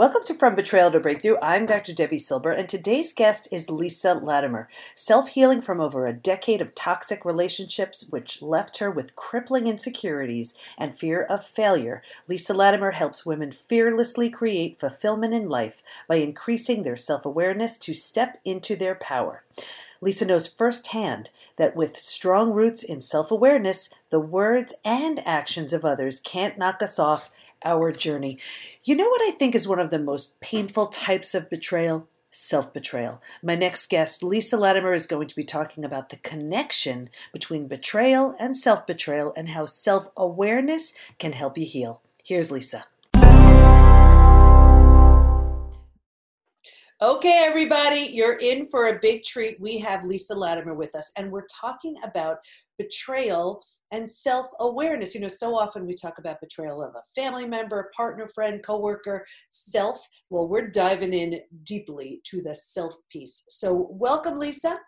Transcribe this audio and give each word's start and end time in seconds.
Welcome 0.00 0.22
to 0.24 0.34
From 0.34 0.54
Betrayal 0.54 0.90
to 0.92 0.98
Breakthrough. 0.98 1.36
I'm 1.42 1.66
Dr. 1.66 1.92
Debi 1.92 2.18
Silber, 2.18 2.52
and 2.52 2.66
today's 2.66 3.12
guest 3.12 3.48
is 3.52 3.68
Lisa 3.68 4.14
Latimer. 4.14 4.66
Self 4.94 5.28
healing 5.28 5.60
from 5.60 5.78
over 5.78 6.06
a 6.06 6.12
decade 6.14 6.62
of 6.62 6.74
toxic 6.74 7.26
relationships, 7.26 8.08
which 8.08 8.40
left 8.40 8.78
her 8.78 8.90
with 8.90 9.14
crippling 9.14 9.66
insecurities 9.66 10.56
and 10.78 10.96
fear 10.96 11.22
of 11.24 11.44
failure. 11.44 12.00
Lisa 12.28 12.54
Latimer 12.54 12.92
helps 12.92 13.26
women 13.26 13.50
fearlessly 13.52 14.30
create 14.30 14.80
fulfillment 14.80 15.34
in 15.34 15.46
life 15.46 15.82
by 16.08 16.14
increasing 16.14 16.82
their 16.82 16.96
self 16.96 17.26
awareness 17.26 17.76
to 17.76 17.92
step 17.92 18.40
into 18.42 18.76
their 18.76 18.94
power. 18.94 19.44
Lisa 20.00 20.24
knows 20.24 20.46
firsthand 20.46 21.28
that 21.56 21.76
with 21.76 21.98
strong 21.98 22.52
roots 22.52 22.82
in 22.82 23.02
self 23.02 23.30
awareness, 23.30 23.92
the 24.10 24.18
words 24.18 24.74
and 24.82 25.20
actions 25.26 25.74
of 25.74 25.84
others 25.84 26.20
can't 26.20 26.56
knock 26.56 26.82
us 26.82 26.98
off 26.98 27.28
our 27.64 27.92
journey. 27.92 28.38
You 28.84 28.96
know 28.96 29.08
what 29.08 29.22
I 29.22 29.30
think 29.30 29.54
is 29.54 29.68
one 29.68 29.78
of 29.78 29.90
the 29.90 29.98
most 29.98 30.40
painful 30.40 30.86
types 30.86 31.34
of 31.34 31.50
betrayal? 31.50 32.08
Self 32.32 32.72
betrayal. 32.72 33.20
My 33.42 33.56
next 33.56 33.90
guest, 33.90 34.22
Lisa 34.22 34.56
Latimer, 34.56 34.94
is 34.94 35.08
going 35.08 35.26
to 35.26 35.34
be 35.34 35.42
talking 35.42 35.84
about 35.84 36.10
the 36.10 36.16
connection 36.16 37.10
between 37.32 37.66
betrayal 37.66 38.36
and 38.38 38.56
self 38.56 38.86
betrayal 38.86 39.32
and 39.36 39.48
how 39.48 39.66
self 39.66 40.08
awareness 40.16 40.94
can 41.18 41.32
help 41.32 41.58
you 41.58 41.66
heal. 41.66 42.02
Here's 42.24 42.52
Lisa. 42.52 42.84
Okay, 47.02 47.42
everybody, 47.46 48.10
you're 48.12 48.36
in 48.36 48.68
for 48.68 48.88
a 48.88 48.98
big 48.98 49.24
treat. 49.24 49.58
We 49.58 49.78
have 49.78 50.04
Lisa 50.04 50.34
Latimer 50.34 50.74
with 50.74 50.94
us, 50.94 51.10
and 51.16 51.32
we're 51.32 51.46
talking 51.46 51.96
about 52.04 52.40
betrayal 52.80 53.62
and 53.92 54.08
self 54.08 54.46
awareness. 54.60 55.14
You 55.14 55.20
know, 55.20 55.28
so 55.28 55.56
often 55.56 55.86
we 55.86 55.94
talk 55.94 56.18
about 56.18 56.40
betrayal 56.40 56.82
of 56.82 56.94
a 56.94 57.02
family 57.14 57.46
member, 57.46 57.80
a 57.80 57.90
partner, 57.90 58.26
friend, 58.26 58.62
coworker, 58.64 59.26
self. 59.50 60.06
Well, 60.30 60.48
we're 60.48 60.68
diving 60.68 61.12
in 61.12 61.40
deeply 61.64 62.20
to 62.26 62.40
the 62.40 62.54
self 62.54 62.94
piece. 63.10 63.44
So, 63.48 63.88
welcome, 63.90 64.38
Lisa. 64.38 64.78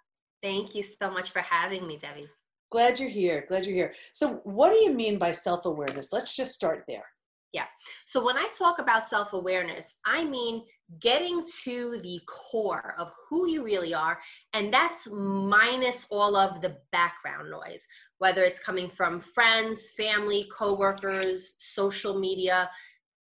Thank 0.42 0.74
you 0.74 0.82
so 0.82 1.10
much 1.10 1.30
for 1.30 1.40
having 1.40 1.86
me, 1.86 1.98
Debi. 1.98 2.26
Glad 2.70 2.98
you're 2.98 3.10
here. 3.10 3.44
Glad 3.48 3.66
you're 3.66 3.74
here. 3.74 3.94
So, 4.12 4.40
what 4.44 4.72
do 4.72 4.78
you 4.78 4.92
mean 4.92 5.18
by 5.18 5.32
self 5.32 5.66
awareness? 5.66 6.12
Let's 6.12 6.34
just 6.34 6.52
start 6.52 6.84
there. 6.88 7.04
Yeah. 7.52 7.66
So, 8.06 8.24
when 8.24 8.36
I 8.36 8.48
talk 8.56 8.78
about 8.78 9.06
self 9.06 9.32
awareness, 9.32 9.96
I 10.06 10.24
mean 10.24 10.62
getting 11.00 11.42
to 11.64 11.98
the 12.02 12.20
core 12.26 12.94
of 12.98 13.12
who 13.28 13.48
you 13.48 13.64
really 13.64 13.94
are 13.94 14.18
and 14.52 14.70
that's 14.72 15.08
minus 15.10 16.06
all 16.10 16.36
of 16.36 16.60
the 16.60 16.76
background 16.90 17.50
noise 17.50 17.86
whether 18.18 18.44
it's 18.44 18.60
coming 18.60 18.88
from 18.88 19.18
friends 19.18 19.90
family 19.96 20.48
coworkers 20.56 21.54
social 21.58 22.18
media. 22.18 22.70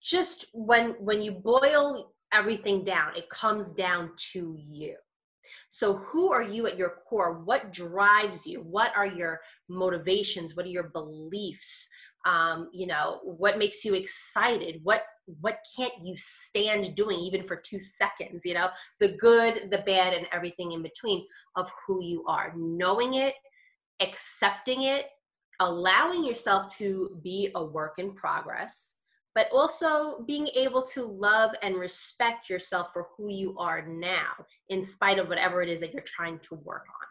Just 0.00 0.46
when 0.54 0.90
when 1.00 1.20
you 1.20 1.32
boil 1.32 2.12
everything 2.32 2.84
down 2.84 3.16
it 3.16 3.28
comes 3.28 3.72
down 3.72 4.10
to 4.32 4.56
you. 4.58 4.94
So 5.70 5.94
who 5.94 6.30
are 6.30 6.42
you 6.42 6.68
at 6.68 6.76
your 6.76 6.98
core? 7.08 7.42
What 7.42 7.72
drives 7.72 8.46
you? 8.46 8.60
What 8.60 8.92
are 8.94 9.06
your 9.06 9.40
motivations? 9.68 10.54
What 10.54 10.66
are 10.66 10.76
your 10.78 10.90
beliefs 10.90 11.88
um, 12.24 12.68
you 12.72 12.86
know 12.86 13.20
what 13.22 13.58
makes 13.58 13.84
you 13.84 13.94
excited? 13.94 14.80
What 14.82 15.02
what 15.40 15.58
can't 15.76 15.94
you 16.02 16.14
stand 16.16 16.94
doing 16.94 17.18
even 17.18 17.42
for 17.42 17.56
two 17.56 17.78
seconds 17.78 18.44
you 18.44 18.54
know? 18.54 18.68
The 19.00 19.16
good 19.16 19.68
the 19.70 19.82
bad 19.86 20.14
and 20.14 20.26
everything 20.32 20.72
in 20.72 20.82
between 20.82 21.26
of 21.56 21.70
who 21.86 22.02
you 22.02 22.24
are. 22.26 22.52
Knowing 22.56 23.14
it 23.14 23.34
accepting 24.00 24.82
it 24.82 25.06
allowing 25.60 26.24
yourself 26.24 26.74
to 26.76 27.18
be 27.22 27.50
a 27.54 27.64
work 27.64 27.98
in 27.98 28.12
progress 28.12 28.96
but 29.34 29.46
also 29.50 30.22
being 30.26 30.48
able 30.54 30.82
to 30.82 31.04
love 31.04 31.52
and 31.62 31.76
respect 31.76 32.50
yourself 32.50 32.88
for 32.92 33.06
who 33.16 33.28
you 33.28 33.56
are 33.56 33.86
now 33.86 34.32
in 34.68 34.82
spite 34.82 35.18
of 35.18 35.28
whatever 35.28 35.62
it 35.62 35.68
is 35.68 35.80
that 35.80 35.92
you're 35.92 36.02
trying 36.02 36.38
to 36.40 36.56
work 36.56 36.84
on 37.00 37.01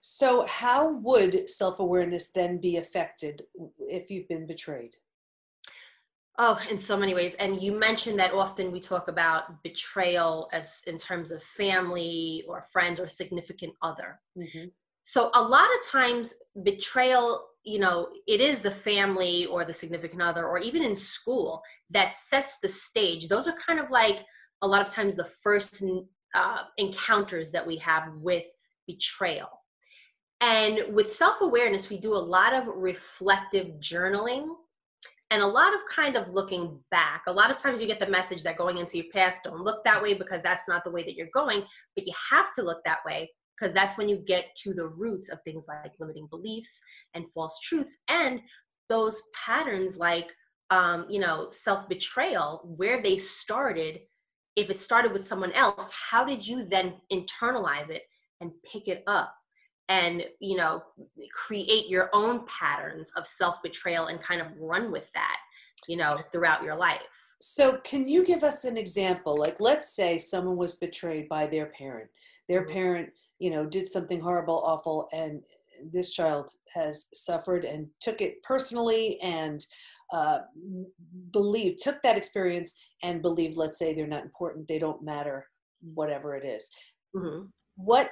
so, 0.00 0.46
how 0.46 0.92
would 0.98 1.48
self 1.48 1.78
awareness 1.78 2.30
then 2.30 2.58
be 2.58 2.76
affected 2.76 3.42
if 3.78 4.10
you've 4.10 4.28
been 4.28 4.46
betrayed? 4.46 4.96
Oh, 6.38 6.58
in 6.70 6.78
so 6.78 6.96
many 6.96 7.14
ways. 7.14 7.34
And 7.34 7.60
you 7.60 7.72
mentioned 7.72 8.18
that 8.18 8.32
often 8.32 8.72
we 8.72 8.80
talk 8.80 9.08
about 9.08 9.62
betrayal 9.62 10.48
as 10.54 10.82
in 10.86 10.96
terms 10.96 11.32
of 11.32 11.42
family 11.42 12.44
or 12.48 12.64
friends 12.72 12.98
or 12.98 13.08
significant 13.08 13.74
other. 13.82 14.20
Mm-hmm. 14.38 14.68
So, 15.02 15.30
a 15.34 15.42
lot 15.42 15.68
of 15.78 15.86
times, 15.86 16.34
betrayal, 16.62 17.46
you 17.64 17.78
know, 17.78 18.08
it 18.26 18.40
is 18.40 18.60
the 18.60 18.70
family 18.70 19.46
or 19.46 19.64
the 19.64 19.72
significant 19.72 20.22
other, 20.22 20.46
or 20.46 20.58
even 20.58 20.82
in 20.82 20.96
school, 20.96 21.62
that 21.90 22.14
sets 22.14 22.58
the 22.60 22.68
stage. 22.68 23.28
Those 23.28 23.46
are 23.46 23.54
kind 23.54 23.78
of 23.78 23.90
like 23.90 24.24
a 24.62 24.68
lot 24.68 24.86
of 24.86 24.92
times 24.92 25.16
the 25.16 25.24
first 25.24 25.82
uh, 26.34 26.62
encounters 26.78 27.50
that 27.50 27.66
we 27.66 27.76
have 27.76 28.04
with 28.14 28.44
betrayal. 28.86 29.59
And 30.40 30.82
with 30.94 31.12
self 31.12 31.40
awareness, 31.40 31.90
we 31.90 31.98
do 31.98 32.14
a 32.14 32.16
lot 32.16 32.54
of 32.54 32.66
reflective 32.74 33.68
journaling 33.78 34.48
and 35.30 35.42
a 35.42 35.46
lot 35.46 35.74
of 35.74 35.80
kind 35.88 36.16
of 36.16 36.32
looking 36.32 36.78
back. 36.90 37.22
A 37.26 37.32
lot 37.32 37.50
of 37.50 37.58
times 37.58 37.80
you 37.80 37.86
get 37.86 38.00
the 38.00 38.08
message 38.08 38.42
that 38.42 38.56
going 38.56 38.78
into 38.78 38.96
your 38.96 39.06
past, 39.12 39.44
don't 39.44 39.62
look 39.62 39.84
that 39.84 40.02
way 40.02 40.14
because 40.14 40.42
that's 40.42 40.66
not 40.66 40.82
the 40.82 40.90
way 40.90 41.02
that 41.02 41.14
you're 41.14 41.28
going, 41.32 41.62
but 41.94 42.06
you 42.06 42.12
have 42.30 42.52
to 42.54 42.62
look 42.62 42.82
that 42.84 42.98
way 43.06 43.30
because 43.60 43.74
that's 43.74 43.98
when 43.98 44.08
you 44.08 44.16
get 44.26 44.46
to 44.56 44.72
the 44.72 44.86
roots 44.86 45.28
of 45.28 45.38
things 45.42 45.66
like 45.68 45.92
limiting 46.00 46.26
beliefs 46.30 46.82
and 47.14 47.26
false 47.34 47.60
truths 47.60 47.98
and 48.08 48.40
those 48.88 49.22
patterns 49.34 49.96
like 49.96 50.32
um, 50.70 51.06
you 51.08 51.20
know 51.20 51.48
self 51.50 51.88
betrayal 51.88 52.62
where 52.76 53.02
they 53.02 53.16
started 53.16 54.00
if 54.56 54.70
it 54.70 54.78
started 54.78 55.12
with 55.12 55.24
someone 55.24 55.52
else 55.52 55.92
how 55.92 56.24
did 56.24 56.46
you 56.46 56.64
then 56.64 56.94
internalize 57.12 57.90
it 57.90 58.02
and 58.40 58.50
pick 58.64 58.88
it 58.88 59.02
up 59.06 59.34
and 59.90 60.24
you 60.38 60.56
know 60.56 60.82
create 61.32 61.88
your 61.88 62.08
own 62.14 62.46
patterns 62.46 63.10
of 63.16 63.26
self-betrayal 63.26 64.06
and 64.06 64.20
kind 64.20 64.40
of 64.40 64.56
run 64.58 64.90
with 64.90 65.12
that 65.12 65.36
you 65.86 65.96
know 65.96 66.10
throughout 66.32 66.62
your 66.62 66.76
life 66.76 67.00
so 67.42 67.78
can 67.78 68.08
you 68.08 68.24
give 68.24 68.42
us 68.42 68.64
an 68.64 68.78
example 68.78 69.36
like 69.36 69.60
let's 69.60 69.94
say 69.94 70.16
someone 70.16 70.56
was 70.56 70.76
betrayed 70.76 71.28
by 71.28 71.46
their 71.46 71.66
parent 71.66 72.08
their 72.48 72.62
mm-hmm. 72.62 72.72
parent 72.72 73.10
you 73.38 73.50
know 73.50 73.66
did 73.66 73.86
something 73.86 74.20
horrible 74.20 74.62
awful 74.64 75.08
and 75.12 75.42
this 75.92 76.14
child 76.14 76.50
has 76.72 77.08
suffered 77.14 77.64
and 77.64 77.86
took 78.00 78.20
it 78.20 78.42
personally 78.42 79.18
and 79.22 79.66
uh, 80.12 80.40
believed 81.30 81.80
took 81.80 82.02
that 82.02 82.16
experience 82.16 82.74
and 83.02 83.22
believed 83.22 83.56
let's 83.56 83.78
say 83.78 83.94
they're 83.94 84.06
not 84.06 84.24
important 84.24 84.68
they 84.68 84.78
don't 84.78 85.02
matter 85.02 85.46
whatever 85.94 86.36
it 86.36 86.44
is. 86.44 86.70
Mm-hmm. 87.16 87.46
what 87.76 88.10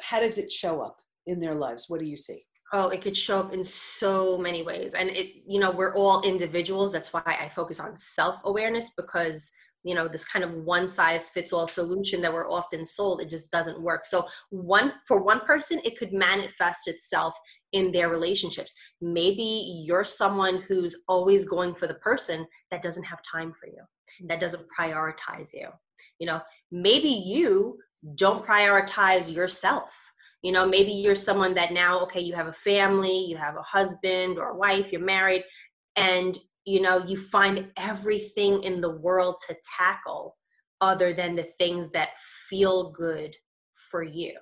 how 0.00 0.20
does 0.20 0.38
it 0.38 0.50
show 0.50 0.80
up 0.80 0.98
in 1.28 1.40
their 1.40 1.54
lives? 1.54 1.86
What 1.88 2.00
do 2.00 2.06
you 2.06 2.16
see? 2.16 2.42
Oh, 2.72 2.88
it 2.88 3.00
could 3.00 3.16
show 3.16 3.40
up 3.40 3.54
in 3.54 3.64
so 3.64 4.36
many 4.36 4.62
ways. 4.62 4.94
And 4.94 5.08
it, 5.10 5.42
you 5.46 5.58
know, 5.58 5.70
we're 5.70 5.94
all 5.94 6.22
individuals. 6.22 6.92
That's 6.92 7.12
why 7.12 7.22
I 7.24 7.48
focus 7.48 7.80
on 7.80 7.96
self 7.96 8.40
awareness 8.44 8.90
because, 8.96 9.50
you 9.84 9.94
know, 9.94 10.06
this 10.06 10.26
kind 10.26 10.44
of 10.44 10.52
one 10.52 10.86
size 10.86 11.30
fits 11.30 11.52
all 11.52 11.66
solution 11.66 12.20
that 12.20 12.32
we're 12.32 12.50
often 12.50 12.84
sold, 12.84 13.22
it 13.22 13.30
just 13.30 13.50
doesn't 13.50 13.80
work. 13.80 14.04
So, 14.04 14.26
one, 14.50 14.92
for 15.06 15.22
one 15.22 15.40
person, 15.40 15.80
it 15.84 15.98
could 15.98 16.12
manifest 16.12 16.88
itself 16.88 17.34
in 17.72 17.90
their 17.90 18.10
relationships. 18.10 18.74
Maybe 19.00 19.82
you're 19.86 20.04
someone 20.04 20.62
who's 20.68 21.04
always 21.08 21.46
going 21.46 21.74
for 21.74 21.86
the 21.86 21.94
person 21.94 22.46
that 22.70 22.82
doesn't 22.82 23.04
have 23.04 23.20
time 23.30 23.52
for 23.52 23.66
you, 23.66 23.82
that 24.26 24.40
doesn't 24.40 24.66
prioritize 24.78 25.54
you. 25.54 25.68
You 26.18 26.26
know, 26.26 26.40
maybe 26.70 27.08
you 27.08 27.78
don't 28.14 28.44
prioritize 28.44 29.34
yourself 29.34 29.90
you 30.42 30.52
know 30.52 30.66
maybe 30.66 30.92
you're 30.92 31.14
someone 31.14 31.54
that 31.54 31.72
now 31.72 32.00
okay 32.00 32.20
you 32.20 32.34
have 32.34 32.46
a 32.46 32.52
family 32.52 33.26
you 33.26 33.36
have 33.36 33.56
a 33.56 33.62
husband 33.62 34.38
or 34.38 34.50
a 34.50 34.56
wife 34.56 34.92
you're 34.92 35.00
married 35.00 35.44
and 35.96 36.38
you 36.64 36.80
know 36.80 36.98
you 37.04 37.16
find 37.16 37.70
everything 37.76 38.62
in 38.62 38.80
the 38.80 38.90
world 38.90 39.36
to 39.46 39.56
tackle 39.76 40.36
other 40.80 41.12
than 41.12 41.34
the 41.34 41.42
things 41.58 41.90
that 41.90 42.10
feel 42.48 42.90
good 42.90 43.34
for 43.74 44.02
you 44.02 44.34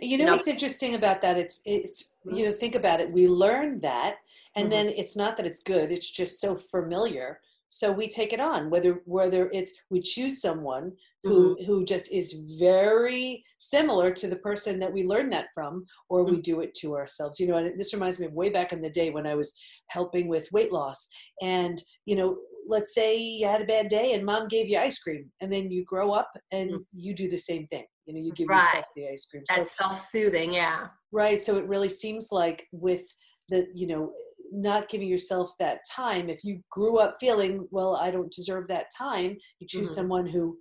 you 0.00 0.16
know, 0.16 0.16
you 0.16 0.26
know 0.26 0.32
what's 0.32 0.48
interesting 0.48 0.94
about 0.94 1.20
that 1.22 1.38
it's 1.38 1.60
it's 1.64 2.14
you 2.24 2.32
mm-hmm. 2.32 2.44
know 2.44 2.52
think 2.52 2.74
about 2.74 3.00
it 3.00 3.10
we 3.10 3.26
learn 3.26 3.80
that 3.80 4.16
and 4.54 4.64
mm-hmm. 4.64 4.86
then 4.86 4.88
it's 4.88 5.16
not 5.16 5.36
that 5.36 5.46
it's 5.46 5.62
good 5.62 5.90
it's 5.90 6.10
just 6.10 6.40
so 6.40 6.56
familiar 6.56 7.40
so 7.74 7.90
we 7.90 8.06
take 8.06 8.34
it 8.34 8.40
on 8.40 8.68
whether 8.68 9.00
whether 9.06 9.48
it's 9.50 9.72
we 9.88 9.98
choose 9.98 10.42
someone 10.42 10.92
who 11.22 11.56
mm-hmm. 11.56 11.64
who 11.64 11.86
just 11.86 12.12
is 12.12 12.58
very 12.58 13.42
similar 13.58 14.12
to 14.12 14.28
the 14.28 14.36
person 14.36 14.78
that 14.78 14.92
we 14.92 15.06
learned 15.06 15.32
that 15.32 15.46
from 15.54 15.86
or 16.10 16.22
we 16.22 16.32
mm-hmm. 16.32 16.40
do 16.42 16.60
it 16.60 16.74
to 16.74 16.94
ourselves 16.94 17.40
you 17.40 17.48
know 17.48 17.56
and 17.56 17.80
this 17.80 17.94
reminds 17.94 18.20
me 18.20 18.26
of 18.26 18.32
way 18.34 18.50
back 18.50 18.74
in 18.74 18.82
the 18.82 18.90
day 18.90 19.08
when 19.08 19.26
i 19.26 19.34
was 19.34 19.58
helping 19.86 20.28
with 20.28 20.52
weight 20.52 20.70
loss 20.70 21.08
and 21.40 21.82
you 22.04 22.14
know 22.14 22.36
let's 22.68 22.94
say 22.94 23.16
you 23.16 23.48
had 23.48 23.62
a 23.62 23.66
bad 23.66 23.88
day 23.88 24.12
and 24.12 24.22
mom 24.22 24.48
gave 24.48 24.68
you 24.68 24.78
ice 24.78 24.98
cream 24.98 25.24
and 25.40 25.50
then 25.50 25.70
you 25.70 25.82
grow 25.84 26.12
up 26.12 26.30
and 26.50 26.70
mm-hmm. 26.70 26.82
you 26.92 27.14
do 27.14 27.26
the 27.26 27.38
same 27.38 27.66
thing 27.68 27.86
you 28.04 28.12
know 28.12 28.20
you 28.20 28.32
give 28.32 28.48
right. 28.48 28.62
yourself 28.64 28.84
the 28.94 29.08
ice 29.08 29.26
cream 29.30 29.42
that's 29.48 29.72
so, 29.78 29.88
self-soothing 29.88 30.52
yeah 30.52 30.88
right 31.10 31.40
so 31.40 31.56
it 31.56 31.66
really 31.66 31.88
seems 31.88 32.28
like 32.32 32.66
with 32.70 33.02
the 33.48 33.66
you 33.74 33.86
know 33.86 34.12
not 34.52 34.88
giving 34.88 35.08
yourself 35.08 35.52
that 35.58 35.80
time 35.90 36.28
if 36.28 36.44
you 36.44 36.60
grew 36.70 36.98
up 36.98 37.16
feeling 37.18 37.66
well 37.70 37.96
i 37.96 38.10
don't 38.10 38.30
deserve 38.32 38.68
that 38.68 38.86
time 38.96 39.36
you 39.58 39.66
choose 39.66 39.88
mm-hmm. 39.88 39.96
someone 39.96 40.26
who 40.26 40.56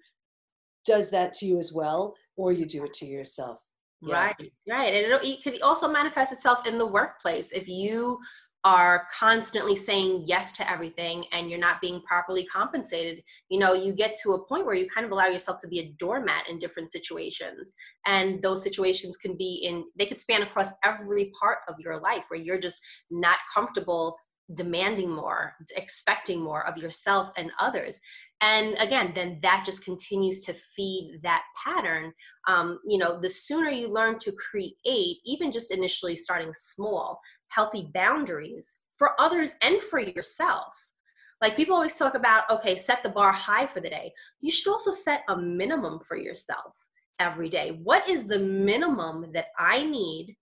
does 0.85 1.09
that 1.11 1.33
to 1.33 1.45
you 1.45 1.59
as 1.59 1.73
well 1.73 2.15
or 2.37 2.51
you 2.51 2.65
do 2.65 2.83
it 2.83 2.93
to 2.93 3.05
yourself 3.05 3.59
yeah. 4.01 4.15
right 4.15 4.51
right 4.69 4.93
and 4.93 5.11
it, 5.11 5.23
it 5.23 5.43
could 5.43 5.61
also 5.61 5.87
manifest 5.87 6.31
itself 6.31 6.65
in 6.65 6.77
the 6.77 6.85
workplace 6.85 7.51
if 7.51 7.67
you 7.67 8.17
are 8.63 9.07
constantly 9.17 9.75
saying 9.75 10.23
yes 10.27 10.53
to 10.53 10.71
everything 10.71 11.25
and 11.31 11.49
you're 11.49 11.59
not 11.59 11.81
being 11.81 11.99
properly 12.01 12.45
compensated 12.45 13.23
you 13.49 13.57
know 13.57 13.73
you 13.73 13.91
get 13.91 14.15
to 14.21 14.33
a 14.33 14.45
point 14.45 14.65
where 14.65 14.75
you 14.75 14.87
kind 14.89 15.05
of 15.05 15.11
allow 15.11 15.25
yourself 15.25 15.57
to 15.59 15.67
be 15.67 15.79
a 15.79 15.93
doormat 15.97 16.47
in 16.49 16.59
different 16.59 16.91
situations. 16.91 17.73
And 18.05 18.41
those 18.41 18.63
situations 18.63 19.17
can 19.17 19.35
be 19.37 19.61
in 19.63 19.85
they 19.97 20.05
could 20.05 20.19
span 20.19 20.43
across 20.43 20.69
every 20.83 21.31
part 21.39 21.59
of 21.67 21.75
your 21.79 21.99
life 21.99 22.25
where 22.29 22.39
you're 22.39 22.59
just 22.59 22.81
not 23.09 23.37
comfortable 23.53 24.17
demanding 24.55 25.09
more 25.09 25.53
expecting 25.75 26.41
more 26.41 26.65
of 26.67 26.77
yourself 26.77 27.31
and 27.37 27.51
others 27.59 28.01
and 28.41 28.75
again 28.79 29.11
then 29.13 29.37
that 29.41 29.63
just 29.65 29.85
continues 29.85 30.41
to 30.41 30.53
feed 30.53 31.19
that 31.23 31.43
pattern. 31.63 32.11
Um, 32.47 32.79
you 32.87 32.97
know 32.97 33.19
the 33.19 33.29
sooner 33.29 33.69
you 33.69 33.87
learn 33.87 34.19
to 34.19 34.33
create 34.33 35.17
even 35.25 35.51
just 35.51 35.71
initially 35.71 36.15
starting 36.15 36.53
small 36.53 37.19
healthy 37.49 37.89
boundaries 37.93 38.79
for 38.93 39.11
others 39.19 39.55
and 39.63 39.81
for 39.81 39.99
yourself. 39.99 40.73
Like 41.41 41.55
people 41.55 41.75
always 41.75 41.95
talk 41.95 42.15
about 42.15 42.49
okay 42.49 42.75
set 42.77 43.03
the 43.03 43.09
bar 43.09 43.31
high 43.31 43.67
for 43.67 43.79
the 43.79 43.89
day. 43.89 44.11
You 44.41 44.51
should 44.51 44.71
also 44.71 44.91
set 44.91 45.23
a 45.29 45.37
minimum 45.37 45.99
for 45.99 46.17
yourself 46.17 46.73
every 47.19 47.49
day. 47.49 47.79
What 47.83 48.09
is 48.09 48.25
the 48.25 48.39
minimum 48.39 49.31
that 49.33 49.47
i 49.57 49.83
need 49.83 50.35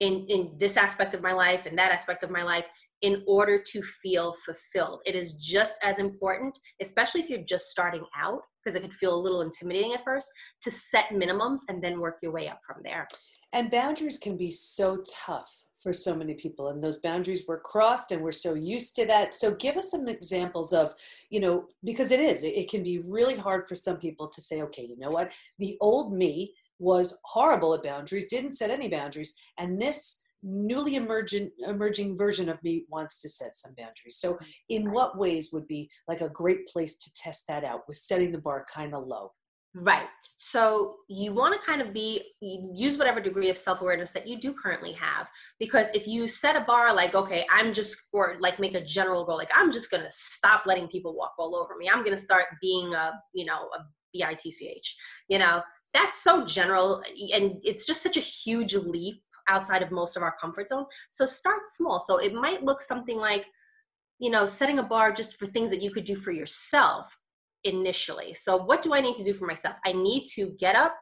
in 0.00 0.26
in 0.28 0.52
this 0.58 0.76
aspect 0.76 1.14
of 1.14 1.22
my 1.22 1.32
life 1.32 1.66
and 1.66 1.78
that 1.78 1.92
aspect 1.92 2.22
of 2.22 2.30
my 2.30 2.42
life 2.42 2.66
in 3.02 3.22
order 3.26 3.62
to 3.72 3.82
feel 3.82 4.34
fulfilled. 4.44 5.00
It 5.06 5.14
is 5.14 5.34
just 5.34 5.74
as 5.82 5.98
important, 5.98 6.58
especially 6.80 7.20
if 7.20 7.28
you're 7.28 7.42
just 7.42 7.66
starting 7.66 8.04
out, 8.16 8.40
because 8.62 8.76
it 8.76 8.80
could 8.80 8.94
feel 8.94 9.14
a 9.14 9.20
little 9.20 9.42
intimidating 9.42 9.92
at 9.92 10.04
first, 10.04 10.28
to 10.62 10.70
set 10.70 11.10
minimums 11.10 11.60
and 11.68 11.82
then 11.82 12.00
work 12.00 12.18
your 12.22 12.32
way 12.32 12.48
up 12.48 12.60
from 12.66 12.82
there. 12.82 13.06
And 13.52 13.70
boundaries 13.70 14.18
can 14.18 14.36
be 14.36 14.50
so 14.50 15.02
tough 15.08 15.50
for 15.86 15.92
so 15.92 16.16
many 16.16 16.34
people 16.34 16.70
and 16.70 16.82
those 16.82 16.96
boundaries 16.96 17.44
were 17.46 17.60
crossed 17.60 18.10
and 18.10 18.20
we're 18.20 18.32
so 18.32 18.54
used 18.54 18.96
to 18.96 19.06
that 19.06 19.32
so 19.32 19.54
give 19.54 19.76
us 19.76 19.92
some 19.92 20.08
examples 20.08 20.72
of 20.72 20.92
you 21.30 21.38
know 21.38 21.64
because 21.84 22.10
it 22.10 22.18
is 22.18 22.42
it, 22.42 22.68
can 22.68 22.82
be 22.82 22.98
really 22.98 23.36
hard 23.36 23.68
for 23.68 23.76
some 23.76 23.96
people 23.96 24.26
to 24.26 24.40
say 24.40 24.62
okay 24.62 24.82
you 24.82 24.98
know 24.98 25.10
what 25.10 25.30
the 25.60 25.76
old 25.80 26.12
me 26.12 26.52
was 26.80 27.20
horrible 27.24 27.72
at 27.72 27.84
boundaries 27.84 28.26
didn't 28.26 28.50
set 28.50 28.68
any 28.68 28.88
boundaries 28.88 29.36
and 29.58 29.80
this 29.80 30.22
newly 30.42 30.96
emerging 30.96 31.50
emerging 31.66 32.16
version 32.16 32.48
of 32.48 32.62
me 32.62 32.84
wants 32.88 33.20
to 33.22 33.28
set 33.28 33.54
some 33.54 33.74
boundaries. 33.76 34.18
So 34.18 34.34
mm-hmm. 34.34 34.44
in 34.68 34.92
what 34.92 35.18
ways 35.18 35.50
would 35.52 35.66
be 35.66 35.90
like 36.08 36.20
a 36.20 36.28
great 36.28 36.66
place 36.68 36.96
to 36.98 37.14
test 37.14 37.44
that 37.48 37.64
out 37.64 37.82
with 37.88 37.98
setting 37.98 38.32
the 38.32 38.38
bar 38.38 38.66
kind 38.72 38.94
of 38.94 39.06
low? 39.06 39.32
Right. 39.78 40.08
So 40.38 40.96
you 41.08 41.34
want 41.34 41.54
to 41.54 41.66
kind 41.66 41.82
of 41.82 41.92
be 41.92 42.22
use 42.40 42.96
whatever 42.96 43.20
degree 43.20 43.50
of 43.50 43.58
self-awareness 43.58 44.10
that 44.12 44.26
you 44.26 44.40
do 44.40 44.54
currently 44.54 44.92
have 44.92 45.26
because 45.60 45.88
if 45.92 46.06
you 46.06 46.26
set 46.28 46.56
a 46.56 46.62
bar 46.62 46.94
like 46.94 47.14
okay 47.14 47.44
i'm 47.52 47.74
just 47.74 48.08
or 48.12 48.36
like 48.40 48.58
make 48.58 48.74
a 48.74 48.80
general 48.80 49.26
goal 49.26 49.36
like 49.36 49.50
i'm 49.54 49.70
just 49.70 49.90
going 49.90 50.02
to 50.02 50.10
stop 50.10 50.64
letting 50.64 50.88
people 50.88 51.14
walk 51.14 51.34
all 51.38 51.54
over 51.54 51.76
me. 51.76 51.90
I'm 51.90 52.02
going 52.02 52.16
to 52.16 52.22
start 52.22 52.46
being 52.62 52.94
a 52.94 53.12
you 53.34 53.44
know 53.44 53.68
a 53.74 53.80
b-i-t-c-h 54.14 54.96
you 55.28 55.38
know? 55.38 55.60
That's 55.92 56.22
so 56.22 56.44
general 56.44 57.02
and 57.34 57.56
it's 57.62 57.86
just 57.86 58.02
such 58.02 58.16
a 58.16 58.20
huge 58.20 58.74
leap 58.74 59.22
outside 59.48 59.82
of 59.82 59.90
most 59.90 60.16
of 60.16 60.22
our 60.22 60.34
comfort 60.40 60.68
zone. 60.68 60.86
So 61.10 61.26
start 61.26 61.62
small. 61.66 61.98
So 61.98 62.18
it 62.18 62.34
might 62.34 62.64
look 62.64 62.80
something 62.80 63.18
like, 63.18 63.46
you 64.18 64.30
know, 64.30 64.46
setting 64.46 64.78
a 64.78 64.82
bar 64.82 65.12
just 65.12 65.38
for 65.38 65.46
things 65.46 65.70
that 65.70 65.82
you 65.82 65.90
could 65.90 66.04
do 66.04 66.16
for 66.16 66.32
yourself 66.32 67.16
initially. 67.64 68.34
So 68.34 68.56
what 68.56 68.82
do 68.82 68.94
I 68.94 69.00
need 69.00 69.16
to 69.16 69.24
do 69.24 69.32
for 69.32 69.46
myself? 69.46 69.76
I 69.84 69.92
need 69.92 70.26
to 70.34 70.54
get 70.58 70.76
up 70.76 70.96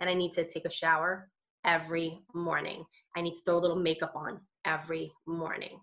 and 0.00 0.08
I 0.08 0.14
need 0.14 0.32
to 0.32 0.46
take 0.46 0.64
a 0.64 0.70
shower 0.70 1.28
every 1.64 2.20
morning. 2.34 2.84
I 3.16 3.22
need 3.22 3.34
to 3.34 3.40
throw 3.40 3.58
a 3.58 3.60
little 3.60 3.78
makeup 3.78 4.12
on 4.14 4.40
every 4.64 5.12
morning 5.26 5.80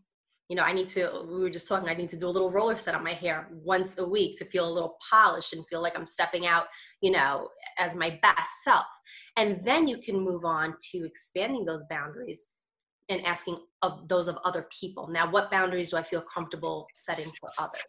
you 0.49 0.55
know, 0.55 0.63
I 0.63 0.73
need 0.73 0.89
to, 0.89 1.25
we 1.27 1.39
were 1.39 1.49
just 1.49 1.67
talking, 1.67 1.87
I 1.87 1.93
need 1.93 2.09
to 2.09 2.17
do 2.17 2.27
a 2.27 2.29
little 2.29 2.51
roller 2.51 2.75
set 2.75 2.95
on 2.95 3.03
my 3.03 3.13
hair 3.13 3.47
once 3.51 3.97
a 3.97 4.05
week 4.05 4.37
to 4.37 4.45
feel 4.45 4.67
a 4.67 4.71
little 4.71 4.97
polished 5.09 5.53
and 5.53 5.65
feel 5.67 5.81
like 5.81 5.97
I'm 5.97 6.05
stepping 6.05 6.45
out, 6.45 6.65
you 7.01 7.11
know, 7.11 7.47
as 7.79 7.95
my 7.95 8.19
best 8.21 8.51
self. 8.63 8.85
And 9.37 9.63
then 9.63 9.87
you 9.87 9.97
can 9.97 10.19
move 10.19 10.45
on 10.45 10.75
to 10.91 11.05
expanding 11.05 11.65
those 11.65 11.85
boundaries 11.89 12.47
and 13.09 13.25
asking 13.25 13.57
of 13.81 14.07
those 14.07 14.27
of 14.27 14.37
other 14.43 14.67
people. 14.79 15.07
Now, 15.07 15.29
what 15.29 15.49
boundaries 15.49 15.91
do 15.91 15.97
I 15.97 16.03
feel 16.03 16.21
comfortable 16.21 16.87
setting 16.93 17.31
for 17.39 17.49
others? 17.57 17.83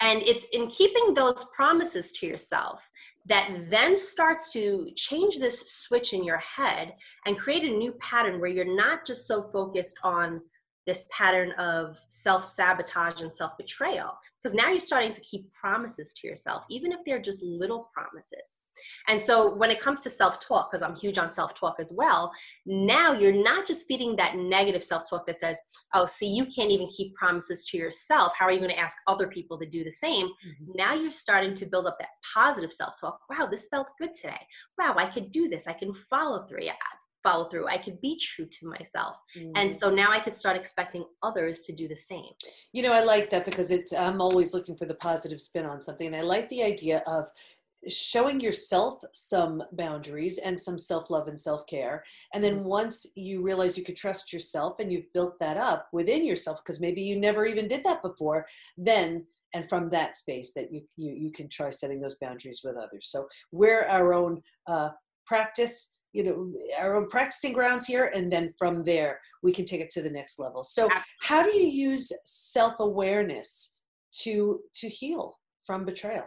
And 0.00 0.22
it's 0.22 0.44
in 0.52 0.68
keeping 0.68 1.12
those 1.14 1.44
promises 1.54 2.12
to 2.12 2.26
yourself 2.26 2.88
that 3.26 3.50
then 3.68 3.96
starts 3.96 4.52
to 4.52 4.90
change 4.96 5.38
this 5.38 5.72
switch 5.72 6.12
in 6.12 6.24
your 6.24 6.38
head 6.38 6.94
and 7.26 7.36
create 7.36 7.64
a 7.64 7.76
new 7.76 7.92
pattern 8.00 8.40
where 8.40 8.48
you're 8.48 8.76
not 8.76 9.04
just 9.04 9.26
so 9.26 9.42
focused 9.42 9.98
on 10.02 10.40
this 10.88 11.06
pattern 11.10 11.52
of 11.52 12.00
self 12.08 12.44
sabotage 12.44 13.20
and 13.20 13.32
self 13.32 13.56
betrayal 13.58 14.18
because 14.42 14.54
now 14.54 14.70
you're 14.70 14.80
starting 14.80 15.12
to 15.12 15.20
keep 15.20 15.52
promises 15.52 16.14
to 16.14 16.26
yourself, 16.26 16.64
even 16.70 16.92
if 16.92 17.00
they're 17.04 17.20
just 17.20 17.42
little 17.42 17.90
promises. 17.92 18.60
And 19.08 19.20
so 19.20 19.54
when 19.56 19.70
it 19.70 19.80
comes 19.80 20.02
to 20.02 20.10
self 20.10 20.40
talk, 20.40 20.70
because 20.70 20.82
I'm 20.82 20.96
huge 20.96 21.18
on 21.18 21.30
self 21.30 21.52
talk 21.54 21.76
as 21.78 21.92
well, 21.94 22.32
now 22.64 23.12
you're 23.12 23.44
not 23.44 23.66
just 23.66 23.86
feeding 23.86 24.16
that 24.16 24.36
negative 24.36 24.82
self 24.82 25.08
talk 25.10 25.26
that 25.26 25.38
says, 25.38 25.58
oh, 25.92 26.06
see, 26.06 26.28
you 26.28 26.46
can't 26.46 26.70
even 26.70 26.86
keep 26.86 27.14
promises 27.14 27.66
to 27.66 27.76
yourself. 27.76 28.32
How 28.34 28.46
are 28.46 28.52
you 28.52 28.60
going 28.60 28.70
to 28.70 28.78
ask 28.78 28.96
other 29.06 29.28
people 29.28 29.58
to 29.58 29.66
do 29.66 29.84
the 29.84 29.92
same? 29.92 30.26
Mm-hmm. 30.26 30.72
Now 30.74 30.94
you're 30.94 31.10
starting 31.10 31.52
to 31.54 31.66
build 31.66 31.86
up 31.86 31.98
that 31.98 32.08
positive 32.34 32.72
self 32.72 32.94
talk. 32.98 33.20
Wow, 33.28 33.48
this 33.50 33.68
felt 33.68 33.90
good 33.98 34.14
today. 34.14 34.40
Wow, 34.78 34.94
I 34.96 35.06
could 35.06 35.30
do 35.30 35.50
this. 35.50 35.66
I 35.66 35.74
can 35.74 35.92
follow 35.92 36.46
through 36.46 36.64
follow 37.22 37.48
through. 37.48 37.66
I 37.68 37.78
could 37.78 38.00
be 38.00 38.16
true 38.16 38.46
to 38.46 38.66
myself. 38.68 39.16
Mm. 39.36 39.52
And 39.56 39.72
so 39.72 39.90
now 39.90 40.10
I 40.10 40.20
could 40.20 40.34
start 40.34 40.56
expecting 40.56 41.04
others 41.22 41.60
to 41.62 41.72
do 41.72 41.88
the 41.88 41.96
same. 41.96 42.32
You 42.72 42.82
know, 42.82 42.92
I 42.92 43.02
like 43.02 43.30
that 43.30 43.44
because 43.44 43.70
it's 43.70 43.92
I'm 43.92 44.20
always 44.20 44.54
looking 44.54 44.76
for 44.76 44.86
the 44.86 44.94
positive 44.94 45.40
spin 45.40 45.66
on 45.66 45.80
something. 45.80 46.06
And 46.06 46.16
I 46.16 46.22
like 46.22 46.48
the 46.48 46.62
idea 46.62 47.02
of 47.06 47.28
showing 47.88 48.40
yourself 48.40 49.00
some 49.14 49.62
boundaries 49.72 50.38
and 50.38 50.58
some 50.58 50.76
self-love 50.76 51.28
and 51.28 51.38
self-care 51.38 52.02
and 52.34 52.42
then 52.42 52.56
mm. 52.56 52.62
once 52.62 53.06
you 53.14 53.40
realize 53.40 53.78
you 53.78 53.84
could 53.84 53.96
trust 53.96 54.32
yourself 54.32 54.80
and 54.80 54.92
you've 54.92 55.10
built 55.12 55.38
that 55.38 55.56
up 55.56 55.88
within 55.92 56.24
yourself 56.24 56.58
because 56.58 56.80
maybe 56.80 57.00
you 57.00 57.18
never 57.18 57.46
even 57.46 57.68
did 57.68 57.84
that 57.84 58.02
before 58.02 58.44
then 58.76 59.24
and 59.54 59.68
from 59.68 59.88
that 59.88 60.16
space 60.16 60.52
that 60.52 60.72
you 60.72 60.82
you, 60.96 61.12
you 61.12 61.30
can 61.30 61.48
try 61.48 61.70
setting 61.70 62.00
those 62.00 62.16
boundaries 62.16 62.62
with 62.64 62.76
others 62.76 63.06
so 63.08 63.28
we're 63.52 63.84
our 63.84 64.12
own 64.12 64.42
uh, 64.66 64.90
practice 65.24 65.97
you 66.12 66.24
know 66.24 66.52
our 66.78 66.96
own 66.96 67.08
practicing 67.08 67.52
grounds 67.52 67.86
here? 67.86 68.10
And 68.14 68.30
then 68.30 68.50
from 68.58 68.84
there 68.84 69.20
we 69.42 69.52
can 69.52 69.64
take 69.64 69.80
it 69.80 69.90
to 69.90 70.02
the 70.02 70.10
next 70.10 70.38
level. 70.38 70.62
So 70.62 70.88
how 71.22 71.42
do 71.42 71.50
you 71.50 71.66
use 71.66 72.12
self-awareness 72.24 73.78
to 74.22 74.60
to 74.74 74.88
heal 74.88 75.36
from 75.64 75.84
betrayal? 75.84 76.26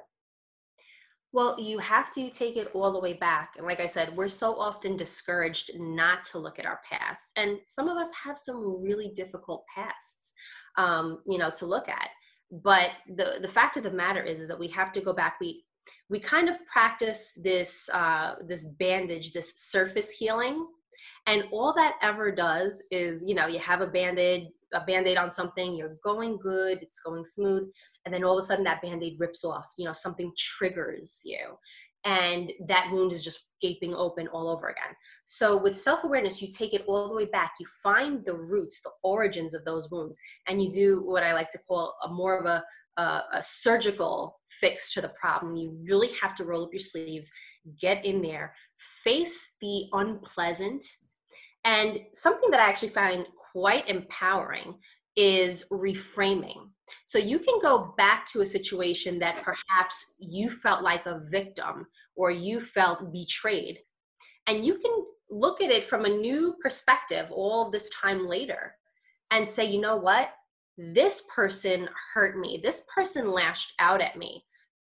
Well 1.33 1.55
you 1.59 1.79
have 1.79 2.11
to 2.13 2.29
take 2.29 2.57
it 2.57 2.71
all 2.73 2.91
the 2.91 2.99
way 2.99 3.13
back. 3.13 3.53
And 3.57 3.65
like 3.65 3.79
i 3.79 3.87
said 3.87 4.15
we're 4.15 4.27
so 4.27 4.59
often 4.59 4.97
discouraged 4.97 5.71
not 5.75 6.25
to 6.25 6.39
look 6.39 6.59
at 6.59 6.65
our 6.65 6.79
past. 6.89 7.23
And 7.35 7.59
some 7.65 7.87
of 7.87 7.97
us 7.97 8.09
have 8.23 8.37
some 8.37 8.83
really 8.83 9.11
difficult 9.15 9.63
pasts 9.73 10.33
um, 10.77 11.19
you 11.27 11.37
know 11.37 11.51
to 11.51 11.65
look 11.65 11.89
at. 11.89 12.09
But 12.51 12.91
the 13.15 13.39
the 13.41 13.47
fact 13.47 13.77
of 13.77 13.83
the 13.83 13.91
matter 13.91 14.21
is 14.21 14.41
is 14.41 14.47
that 14.47 14.59
we 14.59 14.67
have 14.69 14.91
to 14.93 15.01
go 15.01 15.13
back. 15.13 15.37
We 15.39 15.63
we 16.09 16.19
kind 16.19 16.49
of 16.49 16.57
practice 16.65 17.33
this 17.41 17.89
uh, 17.93 18.35
this 18.45 18.65
bandage, 18.79 19.33
this 19.33 19.53
surface 19.55 20.09
healing, 20.09 20.65
and 21.27 21.45
all 21.51 21.73
that 21.73 21.95
ever 22.01 22.31
does 22.31 22.83
is, 22.91 23.23
you 23.25 23.35
know, 23.35 23.47
you 23.47 23.59
have 23.59 23.81
a 23.81 23.87
band-aid, 23.87 24.49
a 24.73 24.81
band-aid 24.81 25.17
on 25.17 25.31
something, 25.31 25.75
you're 25.75 25.97
going 26.03 26.37
good, 26.37 26.79
it's 26.81 26.99
going 26.99 27.23
smooth, 27.23 27.69
and 28.05 28.13
then 28.13 28.23
all 28.23 28.37
of 28.37 28.43
a 28.43 28.45
sudden 28.45 28.63
that 28.65 28.81
band-aid 28.81 29.17
rips 29.19 29.43
off, 29.43 29.65
you 29.77 29.85
know, 29.85 29.93
something 29.93 30.31
triggers 30.37 31.21
you. 31.23 31.57
And 32.03 32.51
that 32.65 32.89
wound 32.91 33.11
is 33.11 33.23
just 33.23 33.49
gaping 33.61 33.93
open 33.93 34.27
all 34.29 34.49
over 34.49 34.69
again. 34.69 34.95
So 35.25 35.61
with 35.61 35.77
self-awareness, 35.77 36.41
you 36.41 36.51
take 36.51 36.73
it 36.73 36.83
all 36.87 37.07
the 37.07 37.15
way 37.15 37.25
back. 37.25 37.53
You 37.59 37.67
find 37.83 38.25
the 38.25 38.35
roots, 38.35 38.81
the 38.81 38.89
origins 39.03 39.53
of 39.53 39.63
those 39.65 39.91
wounds, 39.91 40.19
and 40.47 40.63
you 40.63 40.71
do 40.71 41.03
what 41.05 41.21
I 41.21 41.33
like 41.33 41.51
to 41.51 41.59
call 41.59 41.95
a 42.03 42.09
more 42.09 42.39
of 42.39 42.47
a 42.47 42.63
a, 42.97 43.21
a 43.33 43.41
surgical 43.41 44.39
fix 44.49 44.93
to 44.93 45.01
the 45.01 45.09
problem. 45.09 45.55
You 45.55 45.75
really 45.87 46.11
have 46.21 46.35
to 46.35 46.45
roll 46.45 46.65
up 46.65 46.73
your 46.73 46.79
sleeves, 46.79 47.31
get 47.79 48.05
in 48.05 48.21
there, 48.21 48.53
face 49.03 49.53
the 49.61 49.85
unpleasant. 49.93 50.85
And 51.63 51.99
something 52.13 52.49
that 52.51 52.59
I 52.59 52.67
actually 52.67 52.89
find 52.89 53.25
quite 53.51 53.87
empowering 53.87 54.75
is 55.15 55.65
reframing. 55.71 56.69
So 57.05 57.17
you 57.17 57.39
can 57.39 57.59
go 57.61 57.93
back 57.97 58.25
to 58.27 58.41
a 58.41 58.45
situation 58.45 59.19
that 59.19 59.43
perhaps 59.43 60.15
you 60.19 60.49
felt 60.49 60.83
like 60.83 61.05
a 61.05 61.21
victim 61.29 61.85
or 62.15 62.31
you 62.31 62.59
felt 62.59 63.13
betrayed. 63.13 63.79
And 64.47 64.65
you 64.65 64.77
can 64.77 64.91
look 65.29 65.61
at 65.61 65.71
it 65.71 65.83
from 65.83 66.05
a 66.05 66.09
new 66.09 66.55
perspective 66.61 67.27
all 67.31 67.69
this 67.69 67.89
time 67.89 68.27
later 68.27 68.75
and 69.31 69.47
say, 69.47 69.65
you 69.65 69.79
know 69.79 69.95
what? 69.95 70.31
This 70.77 71.23
person 71.33 71.87
hurt 72.13 72.37
me 72.37 72.59
this 72.61 72.83
person 72.93 73.31
lashed 73.31 73.73
out 73.79 74.01
at 74.01 74.17
me 74.17 74.43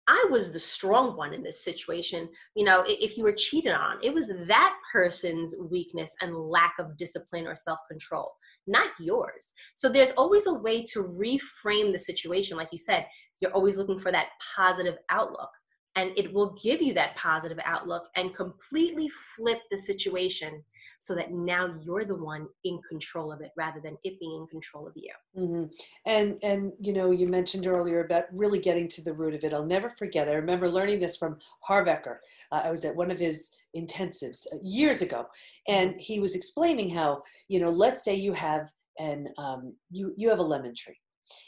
I 0.06 0.26
was 0.30 0.52
the 0.52 0.58
strong 0.58 1.16
one 1.16 1.32
in 1.32 1.42
this 1.42 1.64
situation. 1.64 2.28
You 2.54 2.64
know, 2.64 2.84
if 2.86 3.16
you 3.16 3.24
were 3.24 3.32
cheated 3.32 3.72
on, 3.72 3.96
it 4.02 4.12
was 4.12 4.30
that 4.48 4.76
person's 4.92 5.54
weakness 5.70 6.14
and 6.20 6.36
lack 6.36 6.74
of 6.78 6.96
discipline 6.96 7.46
or 7.46 7.56
self 7.56 7.78
control, 7.90 8.30
not 8.66 8.88
yours. 9.00 9.54
So 9.74 9.88
there's 9.88 10.12
always 10.12 10.46
a 10.46 10.54
way 10.54 10.84
to 10.92 11.04
reframe 11.04 11.92
the 11.92 11.98
situation. 11.98 12.56
Like 12.56 12.68
you 12.70 12.78
said, 12.78 13.06
you're 13.40 13.52
always 13.52 13.78
looking 13.78 13.98
for 13.98 14.12
that 14.12 14.28
positive 14.54 14.96
outlook, 15.10 15.50
and 15.96 16.10
it 16.16 16.32
will 16.32 16.56
give 16.62 16.82
you 16.82 16.92
that 16.94 17.16
positive 17.16 17.58
outlook 17.64 18.08
and 18.16 18.34
completely 18.34 19.08
flip 19.08 19.60
the 19.70 19.78
situation 19.78 20.62
so 21.04 21.14
that 21.14 21.32
now 21.32 21.70
you're 21.82 22.06
the 22.06 22.14
one 22.14 22.48
in 22.64 22.80
control 22.88 23.30
of 23.30 23.42
it 23.42 23.50
rather 23.58 23.78
than 23.78 23.94
it 24.04 24.18
being 24.18 24.40
in 24.40 24.46
control 24.46 24.86
of 24.86 24.94
you 24.96 25.12
mm-hmm. 25.36 25.64
and 26.06 26.38
and 26.42 26.72
you 26.80 26.94
know 26.94 27.10
you 27.10 27.26
mentioned 27.26 27.66
earlier 27.66 28.04
about 28.04 28.24
really 28.32 28.58
getting 28.58 28.88
to 28.88 29.02
the 29.02 29.12
root 29.12 29.34
of 29.34 29.44
it 29.44 29.52
i'll 29.52 29.66
never 29.66 29.90
forget 29.90 30.28
i 30.28 30.32
remember 30.32 30.66
learning 30.66 30.98
this 30.98 31.16
from 31.16 31.36
harv 31.60 31.86
eker 31.86 32.16
uh, 32.52 32.62
i 32.64 32.70
was 32.70 32.86
at 32.86 32.96
one 32.96 33.10
of 33.10 33.18
his 33.18 33.50
intensives 33.76 34.46
uh, 34.52 34.56
years 34.62 35.02
ago 35.02 35.26
and 35.68 35.90
mm-hmm. 35.90 35.98
he 35.98 36.20
was 36.20 36.34
explaining 36.34 36.88
how 36.88 37.22
you 37.48 37.60
know 37.60 37.70
let's 37.70 38.02
say 38.02 38.14
you 38.14 38.32
have 38.32 38.72
an 38.98 39.28
um, 39.36 39.74
you 39.90 40.14
you 40.16 40.30
have 40.30 40.38
a 40.38 40.42
lemon 40.42 40.74
tree 40.74 40.98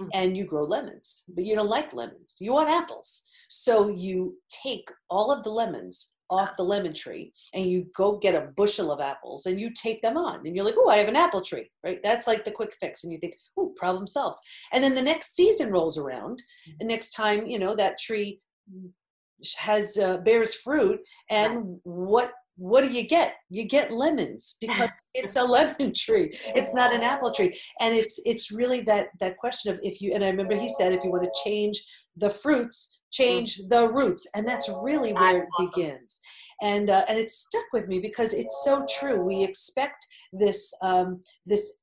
mm-hmm. 0.00 0.10
and 0.12 0.36
you 0.36 0.44
grow 0.44 0.64
lemons 0.64 1.24
but 1.28 1.44
you 1.44 1.54
don't 1.54 1.70
like 1.70 1.94
lemons 1.94 2.34
you 2.40 2.52
want 2.52 2.68
apples 2.68 3.22
so 3.48 3.88
you 3.88 4.36
take 4.48 4.88
all 5.10 5.32
of 5.32 5.44
the 5.44 5.50
lemons 5.50 6.16
off 6.30 6.56
the 6.56 6.62
lemon 6.62 6.92
tree 6.92 7.32
and 7.54 7.66
you 7.66 7.86
go 7.96 8.18
get 8.18 8.34
a 8.34 8.48
bushel 8.56 8.90
of 8.90 9.00
apples 9.00 9.46
and 9.46 9.60
you 9.60 9.70
take 9.74 10.02
them 10.02 10.16
on. 10.16 10.44
And 10.46 10.54
you're 10.56 10.64
like 10.64 10.74
oh 10.78 10.88
i 10.88 10.96
have 10.96 11.08
an 11.08 11.16
apple 11.16 11.40
tree 11.40 11.70
right? 11.84 12.00
That's 12.02 12.26
like 12.26 12.44
the 12.44 12.50
quick 12.50 12.74
fix. 12.80 13.04
And 13.04 13.12
you 13.12 13.18
think 13.18 13.34
oh 13.56 13.72
problem 13.76 14.06
solved. 14.06 14.38
And 14.72 14.82
then 14.82 14.94
the 14.94 15.02
next 15.02 15.34
season 15.34 15.70
rolls 15.70 15.98
around. 15.98 16.42
The 16.78 16.86
next 16.86 17.10
time 17.10 17.46
you 17.46 17.58
know 17.58 17.74
that 17.76 17.98
tree 17.98 18.40
has 19.58 19.98
uh, 19.98 20.18
bears 20.18 20.54
fruit 20.54 21.00
and 21.30 21.78
what 21.84 22.32
what 22.58 22.80
do 22.80 22.88
you 22.88 23.06
get? 23.06 23.34
You 23.50 23.64
get 23.64 23.92
lemons 23.92 24.56
because 24.60 24.90
it's 25.14 25.36
a 25.36 25.42
lemon 25.42 25.92
tree. 25.94 26.30
It's 26.54 26.72
not 26.74 26.92
an 26.92 27.02
apple 27.02 27.32
tree. 27.32 27.58
And 27.80 27.94
it's 27.94 28.20
it's 28.24 28.50
really 28.50 28.80
that 28.82 29.08
that 29.20 29.36
question 29.36 29.72
of 29.72 29.80
if 29.82 30.00
you 30.00 30.14
and 30.14 30.24
i 30.24 30.28
remember 30.28 30.56
he 30.56 30.68
said 30.68 30.92
if 30.92 31.04
you 31.04 31.10
want 31.10 31.24
to 31.24 31.42
change 31.44 31.82
the 32.16 32.30
fruits 32.30 32.95
change 33.16 33.60
the 33.68 33.88
roots 33.88 34.26
and 34.34 34.46
that's 34.46 34.68
really 34.82 35.12
where 35.12 35.42
it 35.42 35.48
awesome. 35.58 35.70
begins. 35.74 36.20
And 36.62 36.88
uh, 36.88 37.04
and 37.08 37.18
it 37.18 37.28
stuck 37.28 37.64
with 37.72 37.86
me 37.86 38.00
because 38.00 38.32
it's 38.32 38.62
so 38.64 38.86
true. 38.88 39.20
We 39.20 39.44
expect 39.44 40.06
this 40.32 40.72
um, 40.82 41.22
this 41.44 41.80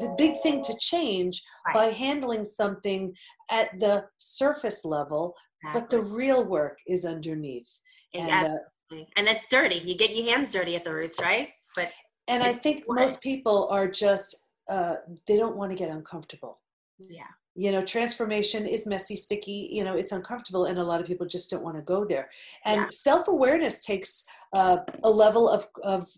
the 0.00 0.14
big 0.16 0.40
thing 0.42 0.62
to 0.62 0.74
change 0.78 1.42
right. 1.66 1.74
by 1.74 1.84
handling 1.86 2.44
something 2.44 3.14
at 3.50 3.68
the 3.80 4.04
surface 4.18 4.84
level 4.84 5.34
exactly. 5.62 5.80
but 5.80 5.90
the 5.90 6.02
real 6.02 6.44
work 6.44 6.78
is 6.86 7.04
underneath. 7.04 7.70
And 8.14 8.30
uh, 8.30 8.96
and 9.16 9.28
it's 9.28 9.46
dirty. 9.48 9.76
You 9.76 9.96
get 9.96 10.14
your 10.14 10.26
hands 10.26 10.50
dirty 10.50 10.76
at 10.76 10.84
the 10.84 10.94
roots 10.94 11.20
right? 11.20 11.48
But 11.76 11.90
and 12.26 12.42
i 12.42 12.54
think 12.54 12.84
most 12.88 13.20
people 13.22 13.68
are 13.70 13.88
just 13.88 14.46
uh, 14.70 14.94
they 15.28 15.36
don't 15.36 15.56
want 15.56 15.70
to 15.70 15.76
get 15.76 15.90
uncomfortable. 15.90 16.60
Yeah 16.98 17.24
you 17.54 17.70
know 17.70 17.82
transformation 17.82 18.66
is 18.66 18.86
messy 18.86 19.16
sticky 19.16 19.68
you 19.70 19.84
know 19.84 19.94
it's 19.94 20.12
uncomfortable 20.12 20.66
and 20.66 20.78
a 20.78 20.82
lot 20.82 21.00
of 21.00 21.06
people 21.06 21.26
just 21.26 21.50
don't 21.50 21.62
want 21.62 21.76
to 21.76 21.82
go 21.82 22.04
there 22.04 22.28
and 22.64 22.80
yeah. 22.80 22.86
self-awareness 22.90 23.84
takes 23.84 24.24
uh, 24.56 24.78
a 25.04 25.10
level 25.10 25.48
of, 25.48 25.66
of 25.82 26.08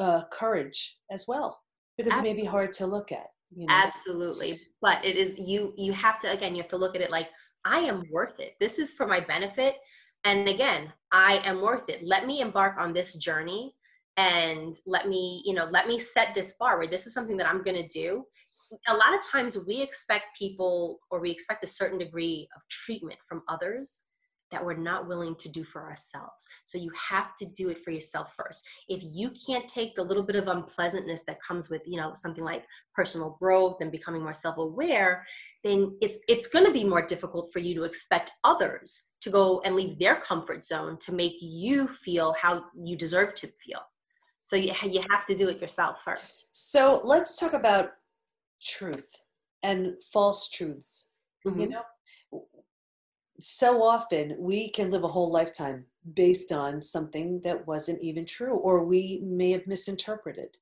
uh, 0.00 0.22
courage 0.32 0.98
as 1.10 1.24
well 1.26 1.60
because 1.96 2.12
Absolutely. 2.12 2.30
it 2.30 2.36
may 2.36 2.42
be 2.42 2.46
hard 2.46 2.72
to 2.72 2.86
look 2.86 3.10
at 3.10 3.26
you 3.54 3.66
know? 3.66 3.74
Absolutely. 3.74 4.60
But 4.80 5.04
it 5.04 5.16
is 5.16 5.38
you 5.38 5.72
you 5.76 5.92
have 5.92 6.18
to 6.20 6.30
again 6.30 6.54
you 6.54 6.62
have 6.62 6.70
to 6.70 6.76
look 6.76 6.94
at 6.94 7.00
it 7.00 7.10
like 7.10 7.28
I 7.64 7.80
am 7.80 8.04
worth 8.10 8.38
it. 8.40 8.54
This 8.60 8.78
is 8.78 8.92
for 8.92 9.06
my 9.06 9.20
benefit. 9.20 9.76
And 10.24 10.48
again, 10.48 10.92
I 11.12 11.40
am 11.44 11.60
worth 11.60 11.88
it. 11.88 12.02
Let 12.02 12.26
me 12.26 12.40
embark 12.40 12.76
on 12.78 12.92
this 12.92 13.14
journey 13.14 13.74
and 14.16 14.76
let 14.86 15.08
me, 15.08 15.42
you 15.44 15.54
know, 15.54 15.68
let 15.70 15.86
me 15.86 15.98
set 15.98 16.34
this 16.34 16.54
bar 16.58 16.76
where 16.78 16.88
this 16.88 17.06
is 17.06 17.14
something 17.14 17.36
that 17.36 17.48
I'm 17.48 17.62
going 17.62 17.80
to 17.80 17.88
do 17.88 18.24
a 18.86 18.94
lot 18.94 19.14
of 19.14 19.20
times 19.30 19.58
we 19.66 19.80
expect 19.80 20.38
people 20.38 20.98
or 21.10 21.20
we 21.20 21.30
expect 21.30 21.64
a 21.64 21.68
certain 21.68 21.98
degree 21.98 22.48
of 22.54 22.62
treatment 22.68 23.18
from 23.28 23.42
others 23.48 24.02
that 24.50 24.64
we're 24.64 24.76
not 24.76 25.06
willing 25.06 25.34
to 25.36 25.48
do 25.48 25.62
for 25.62 25.88
ourselves. 25.88 26.46
So 26.64 26.78
you 26.78 26.90
have 27.10 27.36
to 27.36 27.46
do 27.46 27.68
it 27.68 27.84
for 27.84 27.90
yourself 27.90 28.34
first. 28.34 28.66
If 28.88 29.02
you 29.04 29.30
can't 29.46 29.68
take 29.68 29.94
the 29.94 30.02
little 30.02 30.22
bit 30.22 30.36
of 30.36 30.48
unpleasantness 30.48 31.24
that 31.26 31.42
comes 31.42 31.68
with, 31.68 31.82
you 31.86 32.00
know, 32.00 32.12
something 32.14 32.44
like 32.44 32.64
personal 32.94 33.36
growth 33.38 33.76
and 33.80 33.92
becoming 33.92 34.22
more 34.22 34.34
self-aware, 34.34 35.26
then 35.64 35.96
it's 36.00 36.18
it's 36.28 36.48
going 36.48 36.64
to 36.64 36.72
be 36.72 36.84
more 36.84 37.02
difficult 37.02 37.50
for 37.52 37.58
you 37.58 37.74
to 37.74 37.82
expect 37.82 38.30
others 38.44 39.12
to 39.20 39.30
go 39.30 39.60
and 39.64 39.74
leave 39.74 39.98
their 39.98 40.16
comfort 40.16 40.64
zone 40.64 40.96
to 41.00 41.12
make 41.12 41.34
you 41.40 41.88
feel 41.88 42.32
how 42.40 42.64
you 42.74 42.96
deserve 42.96 43.34
to 43.34 43.48
feel. 43.48 43.80
So 44.44 44.56
you, 44.56 44.72
you 44.84 45.00
have 45.10 45.26
to 45.26 45.34
do 45.34 45.48
it 45.50 45.60
yourself 45.60 46.02
first. 46.02 46.46
So 46.52 47.02
let's 47.04 47.36
talk 47.36 47.52
about 47.52 47.90
truth 48.62 49.10
and 49.62 49.94
false 50.12 50.48
truths. 50.48 51.08
Mm-hmm. 51.46 51.60
You 51.60 51.68
know, 51.68 51.82
so 53.40 53.82
often 53.82 54.36
we 54.38 54.70
can 54.70 54.90
live 54.90 55.04
a 55.04 55.08
whole 55.08 55.30
lifetime 55.30 55.84
based 56.14 56.52
on 56.52 56.82
something 56.82 57.40
that 57.44 57.66
wasn't 57.66 58.02
even 58.02 58.24
true, 58.24 58.54
or 58.54 58.84
we 58.84 59.20
may 59.24 59.52
have 59.52 59.66
misinterpreted. 59.66 60.56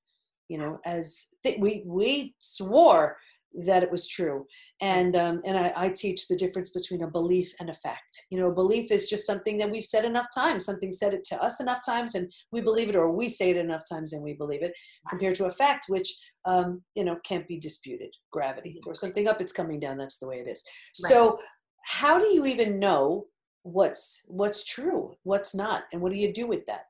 You 0.48 0.58
know, 0.58 0.78
as 0.84 1.28
th- 1.42 1.58
we 1.58 1.82
we 1.86 2.34
swore 2.40 3.16
that 3.64 3.82
it 3.82 3.90
was 3.90 4.06
true. 4.06 4.46
And 4.80 5.16
um, 5.16 5.40
and 5.44 5.56
I, 5.56 5.72
I, 5.76 5.88
teach 5.88 6.28
the 6.28 6.36
difference 6.36 6.70
between 6.70 7.02
a 7.02 7.10
belief 7.10 7.52
and 7.60 7.70
a 7.70 7.74
fact. 7.74 8.24
You 8.30 8.38
know 8.38 8.48
a 8.48 8.54
belief 8.54 8.90
is 8.90 9.06
just 9.06 9.26
something 9.26 9.56
that 9.58 9.70
we've 9.70 9.84
said 9.84 10.04
enough 10.04 10.26
times 10.34 10.66
something 10.66 10.90
said 10.90 11.14
it 11.14 11.24
to 11.24 11.42
us 11.42 11.60
enough 11.60 11.80
times 11.84 12.14
and 12.14 12.30
we 12.52 12.60
believe 12.60 12.88
it 12.88 12.96
or 12.96 13.10
we 13.10 13.28
say 13.28 13.50
it 13.50 13.56
enough 13.56 13.82
times 13.90 14.12
and 14.12 14.22
we 14.22 14.34
believe 14.34 14.62
it 14.62 14.72
compared 15.08 15.36
to 15.36 15.46
a 15.46 15.52
fact 15.52 15.86
which 15.88 16.14
um, 16.44 16.82
you 16.94 17.04
know 17.04 17.16
can't 17.24 17.48
be 17.48 17.58
disputed. 17.58 18.10
Gravity 18.30 18.78
throw 18.84 18.92
something 18.92 19.28
up 19.28 19.40
it's 19.40 19.52
coming 19.52 19.80
down 19.80 19.96
that's 19.96 20.18
the 20.18 20.28
way 20.28 20.36
it 20.36 20.48
is. 20.48 20.62
Right. 21.02 21.10
so 21.10 21.38
how 21.86 22.18
do 22.18 22.28
you 22.28 22.46
even 22.46 22.78
know 22.78 23.26
what's 23.62 24.22
what's 24.28 24.64
true 24.64 25.12
what's 25.24 25.52
not 25.52 25.84
and 25.92 26.00
what 26.00 26.12
do 26.12 26.18
you 26.18 26.32
do 26.32 26.46
with 26.46 26.64
that 26.66 26.82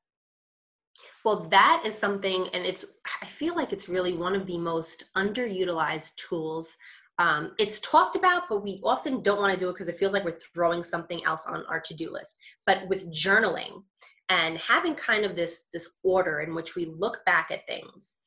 well, 1.25 1.49
that 1.51 1.83
is 1.85 1.97
something, 1.99 2.47
and 2.53 2.65
it's, 2.65 2.85
I 3.23 3.27
feel 3.27 3.57
like 3.57 3.73
it's 3.73 3.89
really 3.89 4.13
one 4.13 4.35
of 4.37 4.47
the 4.47 4.59
most 4.59 5.05
underutilized 5.17 6.17
tools. 6.17 6.77
Um, 7.19 7.53
it's 7.59 7.81
talked 7.81 8.15
about, 8.15 8.45
but 8.49 8.63
we 8.63 8.81
often 8.85 9.23
don't 9.23 9.41
want 9.41 9.53
to 9.53 9.59
do 9.59 9.69
it 9.69 9.73
because 9.73 9.89
it 9.89 9.99
feels 9.99 10.13
like 10.13 10.25
we're 10.25 10.39
throwing 10.55 10.83
something 10.83 11.25
else 11.25 11.45
on 11.49 11.65
our 11.67 11.81
to 11.81 11.95
do 11.95 12.13
list. 12.13 12.37
But 12.67 12.87
with 12.89 13.13
journaling 13.13 13.83
and 14.29 14.59
having 14.59 14.95
kind 14.95 15.25
of 15.25 15.35
this, 15.35 15.67
this 15.73 15.99
order 16.05 16.41
in 16.41 16.55
which 16.55 16.77
we 16.77 16.87
look 16.87 17.19
back 17.27 17.51
at 17.51 17.67
things, 17.67 18.19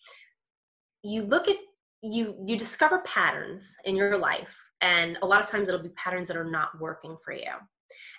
you 1.03 1.23
look 1.23 1.47
at, 1.47 1.57
you, 2.01 2.35
you 2.45 2.57
discover 2.57 2.99
patterns 2.99 3.75
in 3.85 3.95
your 3.95 4.17
life. 4.17 4.57
And 4.81 5.17
a 5.21 5.27
lot 5.27 5.41
of 5.41 5.49
times 5.49 5.69
it'll 5.69 5.83
be 5.83 5.89
patterns 5.89 6.27
that 6.29 6.37
are 6.37 6.49
not 6.49 6.79
working 6.79 7.15
for 7.23 7.33
you. 7.33 7.53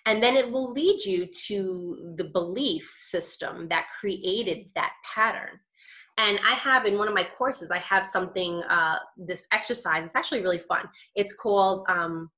And 0.07 0.23
then 0.23 0.37
it 0.37 0.50
will 0.50 0.73
lead 0.73 1.05
you 1.05 1.27
to 1.47 2.15
the 2.17 2.25
belief 2.25 2.93
system 2.97 3.69
that 3.69 3.87
created 3.99 4.67
that 4.75 4.93
pattern. 5.15 5.61
And 6.19 6.39
I 6.47 6.55
have 6.55 6.85
in 6.85 6.99
one 6.99 7.09
of 7.09 7.15
my 7.15 7.27
courses, 7.39 7.71
I 7.71 7.79
have 7.79 8.05
something, 8.05 8.62
uh, 8.65 8.99
this 9.17 9.47
exercise, 9.53 10.05
it's 10.05 10.17
actually 10.17 10.43
really 10.43 10.59
fun. 10.59 10.89
It's 11.15 11.35
called, 11.35 11.87
um, 11.89 12.31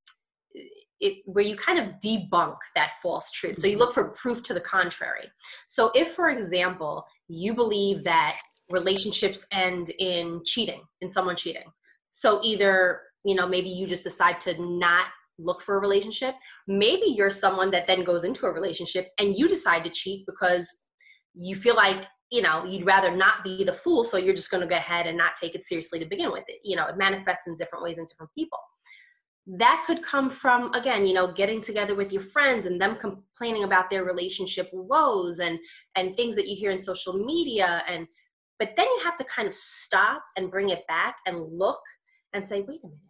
it, 1.01 1.23
where 1.27 1.45
you 1.45 1.57
kind 1.57 1.81
of 1.81 1.95
debunk 2.05 2.57
that 2.77 2.93
false 3.03 3.33
truth. 3.33 3.59
So 3.59 3.67
you 3.67 3.79
look 3.79 3.93
for 3.93 4.11
proof 4.11 4.43
to 4.45 4.55
the 4.55 4.61
contrary. 4.61 5.29
So 5.67 5.91
if, 5.97 6.12
for 6.12 6.31
example, 6.31 7.05
you 7.29 7.55
believe 7.55 8.05
that 8.05 8.37
relationships 8.71 9.45
end 9.51 9.91
in 9.99 10.43
cheating, 10.45 10.83
in 11.01 11.11
someone 11.11 11.35
cheating. 11.35 11.65
So 12.12 12.41
either, 12.45 13.01
you 13.25 13.35
know, 13.35 13.49
maybe 13.49 13.69
you 13.69 13.87
just 13.87 14.05
decide 14.05 14.39
to 14.43 14.61
not 14.62 15.07
look 15.39 15.62
for 15.62 15.77
a 15.77 15.81
relationship. 15.81 16.35
Maybe 16.67 17.07
you're 17.07 17.31
someone 17.31 17.71
that 17.73 17.87
then 17.87 18.05
goes 18.05 18.25
into 18.25 18.47
a 18.47 18.53
relationship 18.53 19.09
and 19.19 19.37
you 19.37 19.49
decide 19.49 19.85
to 19.85 19.91
cheat 19.91 20.27
because 20.27 20.83
you 21.35 21.57
feel 21.57 21.75
like, 21.75 22.05
you 22.31 22.43
know, 22.43 22.65
you'd 22.65 22.87
rather 22.87 23.15
not 23.15 23.45
be 23.45 23.65
the 23.65 23.73
fool. 23.73 24.05
So 24.05 24.17
you're 24.17 24.35
just 24.35 24.51
going 24.51 24.62
to 24.62 24.67
go 24.67 24.77
ahead 24.77 25.07
and 25.07 25.19
not 25.19 25.33
take 25.41 25.55
it 25.55 25.65
seriously 25.65 25.99
to 25.99 26.07
begin 26.07 26.33
with. 26.33 26.45
It, 26.49 26.61
you 26.65 26.77
know, 26.77 26.87
it 26.87 26.97
manifests 26.97 27.47
in 27.47 27.57
different 27.57 27.85
ways 27.85 27.99
in 27.99 28.07
different 28.07 28.33
people. 28.37 28.59
That 29.47 29.83
could 29.87 30.03
come 30.03 30.31
from, 30.31 30.73
again, 30.73 31.05
you 31.05 31.15
know, 31.15 31.33
getting 31.33 31.61
together 31.61 31.95
with 31.95 32.12
your 32.12 32.23
friends 32.23 32.67
and 32.67 32.81
them 32.81 32.97
complaining 32.97 33.65
about 33.65 33.91
their 33.91 34.05
relationship 34.05 34.69
woes 34.73 35.41
and, 35.41 35.59
and 35.97 36.17
things 36.17 36.37
that 36.37 36.47
you 36.47 36.55
hear 36.55 36.71
in 36.71 36.79
social 36.79 37.15
media. 37.15 37.83
And, 37.89 38.07
but 38.59 38.77
then 38.77 38.87
you 38.87 39.01
have 39.03 39.17
to 39.17 39.25
kind 39.25 39.49
of 39.49 39.55
stop 39.55 40.23
and 40.37 40.51
bring 40.51 40.71
it 40.71 40.87
back 40.87 41.17
and 41.27 41.41
look 41.41 41.81
and 42.33 42.47
say, 42.47 42.61
wait 42.61 42.81
a 42.85 42.87
minute, 42.87 43.01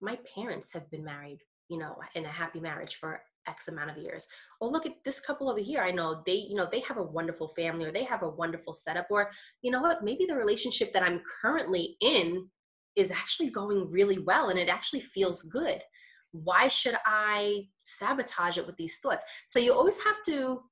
my 0.00 0.18
parents 0.34 0.72
have 0.72 0.90
been 0.90 1.04
married 1.04 1.38
you 1.70 1.78
know 1.78 1.96
in 2.14 2.24
a 2.26 2.28
happy 2.28 2.60
marriage 2.60 2.96
for 2.96 3.22
x 3.46 3.68
amount 3.68 3.90
of 3.90 3.96
years 3.96 4.28
oh 4.60 4.68
look 4.68 4.84
at 4.84 4.92
this 5.04 5.20
couple 5.20 5.48
over 5.48 5.60
here 5.60 5.80
i 5.80 5.90
know 5.90 6.22
they 6.26 6.34
you 6.34 6.54
know 6.54 6.68
they 6.70 6.80
have 6.80 6.98
a 6.98 7.02
wonderful 7.02 7.48
family 7.48 7.86
or 7.86 7.92
they 7.92 8.04
have 8.04 8.22
a 8.22 8.28
wonderful 8.28 8.74
setup 8.74 9.06
or 9.10 9.30
you 9.62 9.70
know 9.70 9.80
what 9.80 10.04
maybe 10.04 10.26
the 10.26 10.34
relationship 10.34 10.92
that 10.92 11.02
i'm 11.02 11.22
currently 11.40 11.96
in 12.02 12.46
is 12.96 13.10
actually 13.10 13.50
going 13.50 13.90
really 13.90 14.18
well 14.18 14.48
and 14.50 14.58
it 14.58 14.68
actually 14.68 15.00
feels 15.00 15.42
good. 15.42 15.80
Why 16.32 16.68
should 16.68 16.96
I 17.04 17.66
sabotage 17.84 18.58
it 18.58 18.66
with 18.66 18.76
these 18.76 18.98
thoughts? 18.98 19.24
So 19.46 19.58
you 19.58 19.72
always 19.72 20.00
have 20.00 20.22
to 20.26 20.62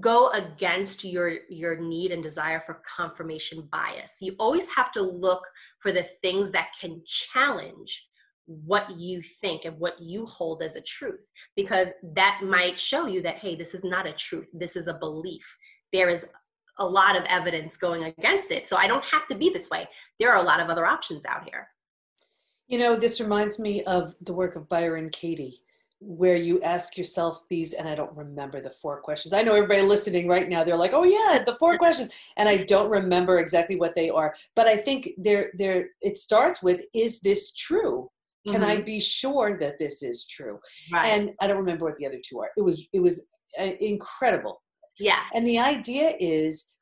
go 0.00 0.30
against 0.30 1.04
your 1.04 1.34
your 1.48 1.76
need 1.76 2.10
and 2.10 2.22
desire 2.22 2.60
for 2.60 2.82
confirmation 2.96 3.68
bias. 3.70 4.14
You 4.20 4.34
always 4.38 4.68
have 4.70 4.90
to 4.92 5.02
look 5.02 5.46
for 5.80 5.92
the 5.92 6.04
things 6.22 6.50
that 6.52 6.70
can 6.80 7.02
challenge 7.06 8.08
what 8.46 8.88
you 8.98 9.20
think 9.20 9.64
and 9.64 9.78
what 9.78 10.00
you 10.00 10.24
hold 10.24 10.62
as 10.62 10.76
a 10.76 10.80
truth 10.80 11.20
because 11.56 11.88
that 12.14 12.40
might 12.44 12.78
show 12.78 13.06
you 13.06 13.20
that 13.20 13.38
hey 13.38 13.56
this 13.56 13.74
is 13.74 13.82
not 13.82 14.06
a 14.06 14.12
truth 14.12 14.46
this 14.52 14.76
is 14.76 14.88
a 14.88 14.94
belief. 14.94 15.44
There 15.92 16.08
is 16.08 16.26
a 16.78 16.86
lot 16.86 17.16
of 17.16 17.24
evidence 17.24 17.76
going 17.76 18.04
against 18.04 18.50
it 18.50 18.68
so 18.68 18.76
i 18.76 18.86
don't 18.86 19.04
have 19.04 19.26
to 19.26 19.34
be 19.34 19.50
this 19.50 19.68
way. 19.68 19.88
There 20.20 20.30
are 20.30 20.38
a 20.38 20.46
lot 20.46 20.60
of 20.60 20.68
other 20.68 20.86
options 20.86 21.26
out 21.26 21.44
here. 21.44 21.68
You 22.68 22.78
know 22.78 22.96
this 22.96 23.20
reminds 23.20 23.58
me 23.58 23.82
of 23.84 24.14
the 24.20 24.32
work 24.32 24.54
of 24.54 24.68
byron 24.68 25.10
katie 25.10 25.60
where 25.98 26.36
you 26.36 26.60
ask 26.60 26.98
yourself 26.98 27.44
these 27.48 27.72
and 27.72 27.88
i 27.88 27.94
don't 27.96 28.14
remember 28.16 28.60
the 28.60 28.70
four 28.70 29.00
questions. 29.00 29.32
I 29.32 29.42
know 29.42 29.56
everybody 29.56 29.82
listening 29.82 30.28
right 30.28 30.48
now 30.48 30.62
they're 30.62 30.76
like 30.76 30.94
oh 30.94 31.04
yeah 31.04 31.42
the 31.42 31.56
four 31.58 31.76
questions 31.84 32.10
and 32.36 32.48
i 32.48 32.58
don't 32.58 32.90
remember 32.90 33.40
exactly 33.40 33.74
what 33.74 33.96
they 33.96 34.08
are. 34.08 34.36
But 34.54 34.68
i 34.68 34.76
think 34.76 35.10
there 35.18 35.50
there 35.54 35.88
it 36.00 36.16
starts 36.16 36.62
with 36.62 36.82
is 36.94 37.20
this 37.20 37.52
true 37.52 38.08
can 38.46 38.60
mm-hmm. 38.60 38.70
i 38.70 38.80
be 38.80 39.00
sure 39.00 39.58
that 39.58 39.78
this 39.78 40.02
is 40.02 40.26
true 40.26 40.58
right. 40.92 41.06
and 41.06 41.30
i 41.40 41.46
don't 41.46 41.58
remember 41.58 41.84
what 41.84 41.96
the 41.96 42.06
other 42.06 42.20
two 42.26 42.40
are 42.40 42.50
it 42.56 42.62
was 42.62 42.86
it 42.92 43.00
was 43.00 43.28
uh, 43.60 43.70
incredible 43.80 44.62
yeah 44.98 45.22
and 45.34 45.46
the 45.46 45.58
idea 45.58 46.12
is 46.20 46.74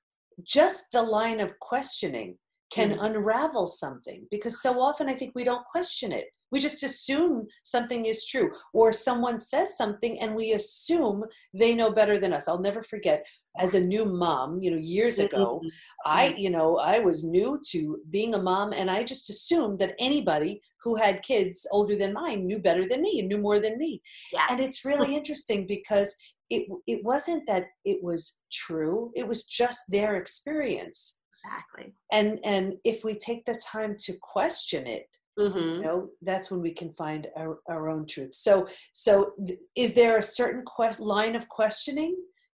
just 0.47 0.87
the 0.93 1.03
line 1.03 1.41
of 1.41 1.59
questioning 1.61 2.37
can 2.73 2.91
mm-hmm. 2.91 3.05
unravel 3.05 3.67
something 3.67 4.27
because 4.31 4.61
so 4.61 4.81
often 4.81 5.09
i 5.09 5.15
think 5.15 5.33
we 5.35 5.45
don't 5.45 5.65
question 5.67 6.13
it 6.13 6.27
we 6.55 6.61
just 6.61 6.85
assume 6.85 7.49
something 7.65 8.07
is 8.07 8.25
true 8.25 8.51
or 8.73 8.93
someone 8.93 9.39
says 9.41 9.77
something 9.77 10.21
and 10.21 10.37
we 10.37 10.53
assume 10.53 11.25
they 11.53 11.75
know 11.75 11.91
better 11.91 12.17
than 12.19 12.33
us. 12.33 12.47
I'll 12.47 12.61
never 12.61 12.83
forget 12.83 13.27
as 13.59 13.75
a 13.75 13.81
new 13.81 14.05
mom 14.05 14.61
you 14.61 14.71
know 14.71 14.77
years 14.77 15.21
ago 15.21 15.61
mm-hmm. 15.63 15.69
i 16.05 16.35
you 16.37 16.51
know 16.51 16.77
i 16.79 16.99
was 16.99 17.23
new 17.23 17.61
to 17.65 18.01
being 18.11 18.35
a 18.35 18.43
mom 18.43 18.73
and 18.73 18.91
i 18.91 19.01
just 19.05 19.31
assumed 19.31 19.79
that 19.79 19.95
anybody 20.01 20.61
who 20.85 20.97
had 20.97 21.23
kids 21.23 21.67
older 21.73 21.97
than 21.97 22.13
mine 22.13 22.47
knew 22.47 22.59
better 22.59 22.87
than 22.87 23.01
me 23.01 23.19
and 23.19 23.29
knew 23.29 23.39
more 23.39 23.59
than 23.59 23.79
me. 23.79 24.03
Yeah. 24.33 24.47
and 24.51 24.61
it's 24.61 24.85
really 24.85 25.15
interesting 25.17 25.67
because 25.67 26.15
it 26.51 26.67
it 26.87 27.03
wasn't 27.03 27.47
that 27.47 27.65
it 27.85 28.03
was 28.03 28.41
true 28.53 29.11
it 29.17 29.27
was 29.27 29.45
just 29.45 29.81
their 29.89 30.17
experience. 30.17 31.21
Exactly. 31.45 31.95
And 32.13 32.39
and 32.45 32.75
if 32.85 33.05
we 33.05 33.17
take 33.17 33.45
the 33.45 33.55
time 33.55 33.97
to 34.01 34.13
question 34.21 34.87
it 34.87 35.09
mm-hmm. 35.39 35.59
you 35.59 35.83
know 35.83 36.09
that's 36.23 36.51
when 36.51 36.61
we 36.61 36.73
can 36.73 36.93
find 36.95 37.29
our, 37.37 37.59
our 37.69 37.89
own 37.89 38.07
truth. 38.07 38.35
So 38.35 38.69
so 38.93 39.33
th- 39.47 39.59
is 39.77 39.95
there 39.95 40.19
a 40.19 40.23
certain 40.23 40.65
que- 40.65 41.05
line 41.05 41.37
of 41.37 41.49
questioning 41.49 42.17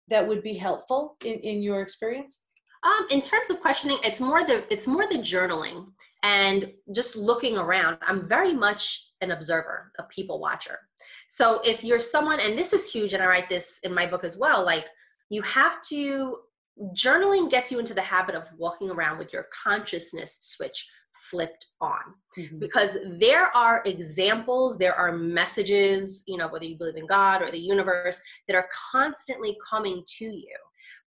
that 0.10 0.28
would 0.28 0.44
be 0.44 0.54
helpful 0.54 1.18
in, 1.26 1.40
in 1.40 1.62
your 1.62 1.82
experience? 1.82 2.44
Um, 2.84 3.08
in 3.10 3.22
terms 3.22 3.50
of 3.50 3.60
questioning 3.60 3.98
it's 4.04 4.20
more 4.20 4.44
the 4.44 4.72
it's 4.72 4.88
more 4.88 5.08
the 5.08 5.18
journaling 5.18 5.88
and 6.24 6.72
just 6.96 7.16
looking 7.16 7.58
around. 7.58 7.98
I'm 8.02 8.28
very 8.28 8.54
much 8.54 9.12
an 9.22 9.32
observer 9.32 9.92
a 10.00 10.04
people 10.04 10.40
watcher. 10.40 10.80
So 11.28 11.60
if 11.64 11.84
you're 11.84 12.00
someone 12.00 12.40
and 12.40 12.58
this 12.58 12.74
is 12.74 12.92
huge 12.92 13.14
and 13.14 13.24
i 13.24 13.28
write 13.28 13.50
this 13.50 13.80
in 13.84 13.94
my 13.94 14.06
book 14.06 14.24
as 14.24 14.38
well 14.38 14.64
like 14.66 14.86
you 15.30 15.42
have 15.42 15.82
to 15.82 16.38
journaling 16.94 17.50
gets 17.50 17.72
you 17.72 17.80
into 17.80 17.94
the 17.94 18.02
habit 18.02 18.36
of 18.36 18.48
walking 18.58 18.90
around 18.90 19.18
with 19.18 19.34
your 19.34 19.48
consciousness 19.64 20.38
switch 20.42 20.88
flipped 21.30 21.68
on. 21.82 22.00
Mm-hmm. 22.38 22.60
because 22.60 22.98
there 23.18 23.56
are 23.56 23.82
examples 23.86 24.78
there 24.78 24.94
are 24.94 25.12
messages 25.12 26.24
you 26.28 26.38
know 26.38 26.48
whether 26.50 26.66
you 26.66 26.78
believe 26.78 26.96
in 26.96 27.08
god 27.08 27.42
or 27.42 27.50
the 27.50 27.58
universe 27.58 28.22
that 28.48 28.56
are 28.56 28.68
constantly 28.92 29.58
coming 29.68 30.04
to 30.18 30.26
you. 30.26 30.56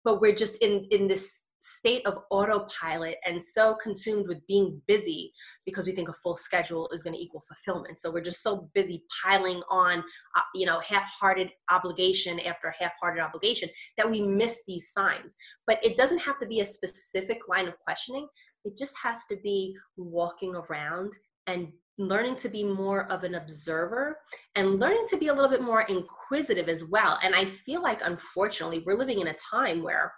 But 0.04 0.20
we're 0.20 0.34
just 0.34 0.62
in 0.62 0.86
in 0.90 1.08
this 1.08 1.44
state 1.60 2.06
of 2.06 2.18
autopilot 2.30 3.16
and 3.26 3.42
so 3.42 3.74
consumed 3.82 4.28
with 4.28 4.46
being 4.46 4.80
busy 4.86 5.32
because 5.66 5.86
we 5.86 5.92
think 5.92 6.08
a 6.08 6.12
full 6.12 6.36
schedule 6.36 6.88
is 6.92 7.02
going 7.02 7.14
to 7.14 7.20
equal 7.20 7.42
fulfillment. 7.42 8.00
So 8.00 8.10
we're 8.10 8.22
just 8.22 8.42
so 8.42 8.70
busy 8.74 9.02
piling 9.22 9.60
on 9.68 9.98
uh, 9.98 10.42
you 10.54 10.66
know 10.66 10.80
half-hearted 10.80 11.50
obligation 11.70 12.38
after 12.40 12.72
half-hearted 12.78 13.20
obligation 13.20 13.68
that 13.96 14.08
we 14.08 14.22
miss 14.22 14.62
these 14.66 14.92
signs. 14.92 15.36
But 15.66 15.84
it 15.84 15.96
doesn't 15.96 16.18
have 16.18 16.38
to 16.38 16.46
be 16.46 16.60
a 16.60 16.64
specific 16.64 17.48
line 17.48 17.68
of 17.68 17.78
questioning 17.80 18.28
it 18.68 18.78
just 18.78 18.96
has 19.02 19.26
to 19.26 19.36
be 19.36 19.76
walking 19.96 20.54
around 20.54 21.14
and 21.46 21.68
learning 21.98 22.36
to 22.36 22.48
be 22.48 22.62
more 22.62 23.10
of 23.10 23.24
an 23.24 23.34
observer 23.34 24.18
and 24.54 24.78
learning 24.78 25.06
to 25.08 25.16
be 25.16 25.28
a 25.28 25.34
little 25.34 25.50
bit 25.50 25.62
more 25.62 25.82
inquisitive 25.82 26.68
as 26.68 26.84
well. 26.84 27.18
And 27.22 27.34
I 27.34 27.44
feel 27.44 27.82
like, 27.82 28.00
unfortunately, 28.04 28.84
we're 28.86 28.98
living 28.98 29.20
in 29.20 29.28
a 29.28 29.34
time 29.34 29.82
where 29.82 30.12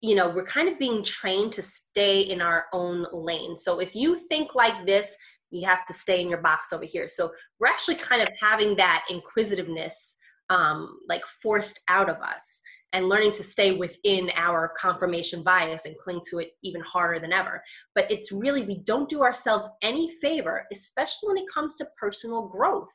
you 0.00 0.14
know 0.14 0.28
we're 0.28 0.44
kind 0.44 0.68
of 0.68 0.78
being 0.78 1.02
trained 1.02 1.52
to 1.52 1.62
stay 1.62 2.20
in 2.20 2.40
our 2.40 2.66
own 2.72 3.04
lane. 3.12 3.56
So 3.56 3.80
if 3.80 3.96
you 3.96 4.16
think 4.16 4.54
like 4.54 4.86
this 4.86 5.18
you 5.50 5.66
have 5.66 5.86
to 5.86 5.94
stay 5.94 6.20
in 6.20 6.28
your 6.28 6.42
box 6.42 6.72
over 6.72 6.84
here. 6.84 7.06
So 7.06 7.30
we're 7.58 7.68
actually 7.68 7.94
kind 7.94 8.22
of 8.22 8.28
having 8.40 8.76
that 8.76 9.04
inquisitiveness 9.10 10.16
um, 10.50 10.98
like 11.08 11.24
forced 11.42 11.80
out 11.88 12.08
of 12.08 12.16
us 12.16 12.60
and 12.92 13.08
learning 13.08 13.32
to 13.32 13.42
stay 13.42 13.72
within 13.72 14.30
our 14.34 14.72
confirmation 14.76 15.42
bias 15.42 15.84
and 15.84 15.96
cling 15.98 16.20
to 16.30 16.38
it 16.38 16.52
even 16.62 16.80
harder 16.80 17.20
than 17.20 17.32
ever. 17.32 17.62
But 17.94 18.10
it's 18.10 18.32
really, 18.32 18.62
we 18.62 18.78
don't 18.78 19.08
do 19.08 19.22
ourselves 19.22 19.68
any 19.82 20.10
favor, 20.22 20.66
especially 20.72 21.28
when 21.28 21.36
it 21.36 21.52
comes 21.52 21.76
to 21.76 21.88
personal 22.00 22.48
growth 22.48 22.90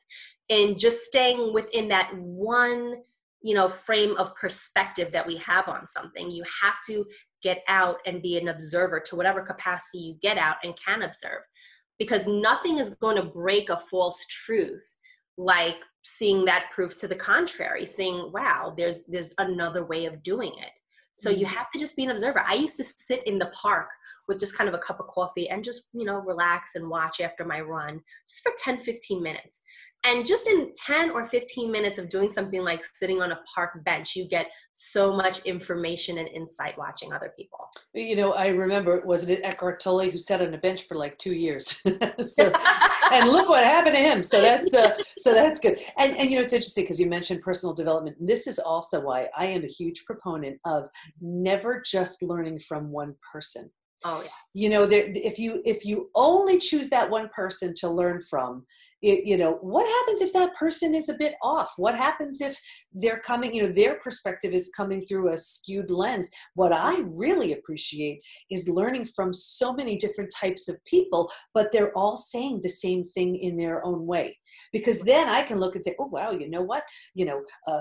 and 0.50 0.78
just 0.78 1.04
staying 1.04 1.52
within 1.52 1.88
that 1.88 2.10
one 2.16 2.96
you 3.44 3.54
know 3.54 3.68
frame 3.68 4.16
of 4.16 4.34
perspective 4.34 5.12
that 5.12 5.26
we 5.26 5.36
have 5.36 5.68
on 5.68 5.86
something 5.86 6.30
you 6.30 6.42
have 6.62 6.76
to 6.86 7.04
get 7.42 7.62
out 7.68 7.98
and 8.06 8.22
be 8.22 8.38
an 8.38 8.48
observer 8.48 8.98
to 8.98 9.16
whatever 9.16 9.42
capacity 9.42 9.98
you 9.98 10.16
get 10.22 10.38
out 10.38 10.56
and 10.64 10.74
can 10.82 11.02
observe 11.02 11.42
because 11.98 12.26
nothing 12.26 12.78
is 12.78 12.94
going 12.96 13.16
to 13.16 13.22
break 13.22 13.68
a 13.68 13.76
false 13.76 14.24
truth 14.26 14.94
like 15.36 15.76
seeing 16.04 16.44
that 16.44 16.70
proof 16.70 16.96
to 16.96 17.08
the 17.08 17.14
contrary 17.14 17.86
saying 17.86 18.30
wow 18.32 18.72
there's 18.76 19.04
there's 19.06 19.34
another 19.38 19.84
way 19.84 20.06
of 20.06 20.22
doing 20.22 20.52
it. 20.58 20.70
So 21.16 21.30
you 21.30 21.46
mm-hmm. 21.46 21.54
have 21.54 21.70
to 21.72 21.78
just 21.78 21.96
be 21.96 22.02
an 22.02 22.10
observer. 22.10 22.42
I 22.44 22.54
used 22.54 22.76
to 22.78 22.84
sit 22.84 23.24
in 23.24 23.38
the 23.38 23.46
park 23.46 23.88
with 24.26 24.40
just 24.40 24.58
kind 24.58 24.68
of 24.68 24.74
a 24.74 24.78
cup 24.78 24.98
of 24.98 25.06
coffee 25.06 25.48
and 25.48 25.62
just 25.62 25.88
you 25.92 26.04
know 26.04 26.16
relax 26.16 26.74
and 26.74 26.88
watch 26.88 27.20
after 27.20 27.44
my 27.44 27.60
run 27.60 28.00
just 28.28 28.42
for 28.42 28.52
10 28.58 28.78
15 28.78 29.22
minutes 29.22 29.60
and 30.04 30.26
just 30.26 30.46
in 30.46 30.72
10 30.74 31.10
or 31.10 31.24
15 31.24 31.70
minutes 31.70 31.98
of 31.98 32.08
doing 32.08 32.30
something 32.30 32.62
like 32.62 32.84
sitting 32.92 33.22
on 33.22 33.32
a 33.32 33.40
park 33.54 33.82
bench, 33.84 34.14
you 34.14 34.28
get 34.28 34.48
so 34.74 35.12
much 35.12 35.40
information 35.46 36.18
and 36.18 36.28
insight 36.28 36.76
watching 36.76 37.12
other 37.12 37.32
people. 37.36 37.58
You 37.94 38.16
know, 38.16 38.32
I 38.32 38.48
remember, 38.48 39.00
wasn't 39.04 39.38
it 39.38 39.40
Eckhart 39.44 39.80
Tolle 39.80 40.10
who 40.10 40.18
sat 40.18 40.42
on 40.42 40.52
a 40.52 40.58
bench 40.58 40.86
for 40.86 40.96
like 40.96 41.16
two 41.18 41.34
years? 41.34 41.80
so, 42.22 42.52
and 43.12 43.28
look 43.28 43.48
what 43.48 43.64
happened 43.64 43.94
to 43.94 44.02
him. 44.02 44.22
So 44.22 44.42
that's, 44.42 44.74
uh, 44.74 44.94
so 45.16 45.32
that's 45.32 45.58
good. 45.58 45.78
And, 45.96 46.16
and, 46.16 46.30
you 46.30 46.36
know, 46.36 46.42
it's 46.42 46.52
interesting 46.52 46.84
because 46.84 47.00
you 47.00 47.06
mentioned 47.06 47.40
personal 47.42 47.74
development. 47.74 48.18
And 48.18 48.28
this 48.28 48.46
is 48.46 48.58
also 48.58 49.00
why 49.00 49.28
I 49.36 49.46
am 49.46 49.64
a 49.64 49.68
huge 49.68 50.04
proponent 50.04 50.58
of 50.64 50.88
never 51.20 51.82
just 51.84 52.22
learning 52.22 52.58
from 52.58 52.90
one 52.90 53.14
person. 53.32 53.70
Oh 54.04 54.20
yeah. 54.22 54.30
You 54.56 54.68
know, 54.68 54.86
there 54.86 55.06
if 55.08 55.38
you 55.38 55.62
if 55.64 55.84
you 55.84 56.10
only 56.14 56.58
choose 56.58 56.88
that 56.90 57.10
one 57.10 57.28
person 57.34 57.74
to 57.78 57.88
learn 57.88 58.20
from, 58.20 58.64
it, 59.02 59.24
you 59.24 59.36
know, 59.36 59.58
what 59.62 59.86
happens 59.86 60.20
if 60.20 60.32
that 60.32 60.54
person 60.54 60.94
is 60.94 61.08
a 61.08 61.16
bit 61.18 61.34
off? 61.42 61.72
What 61.76 61.96
happens 61.96 62.40
if 62.40 62.56
they're 62.92 63.18
coming, 63.18 63.54
you 63.54 63.62
know, 63.62 63.72
their 63.72 63.98
perspective 63.98 64.52
is 64.52 64.70
coming 64.76 65.04
through 65.06 65.32
a 65.32 65.36
skewed 65.36 65.90
lens? 65.90 66.30
What 66.54 66.72
I 66.72 67.02
really 67.16 67.52
appreciate 67.52 68.20
is 68.50 68.68
learning 68.68 69.06
from 69.06 69.32
so 69.32 69.72
many 69.72 69.96
different 69.96 70.32
types 70.38 70.68
of 70.68 70.76
people, 70.84 71.30
but 71.52 71.72
they're 71.72 71.96
all 71.96 72.16
saying 72.16 72.60
the 72.62 72.68
same 72.68 73.02
thing 73.02 73.36
in 73.36 73.56
their 73.56 73.84
own 73.84 74.06
way. 74.06 74.38
Because 74.72 75.00
then 75.02 75.28
I 75.28 75.42
can 75.42 75.58
look 75.58 75.74
and 75.74 75.82
say, 75.82 75.96
oh 75.98 76.06
wow, 76.06 76.30
you 76.30 76.48
know 76.48 76.62
what? 76.62 76.84
You 77.14 77.24
know, 77.24 77.42
uh, 77.66 77.80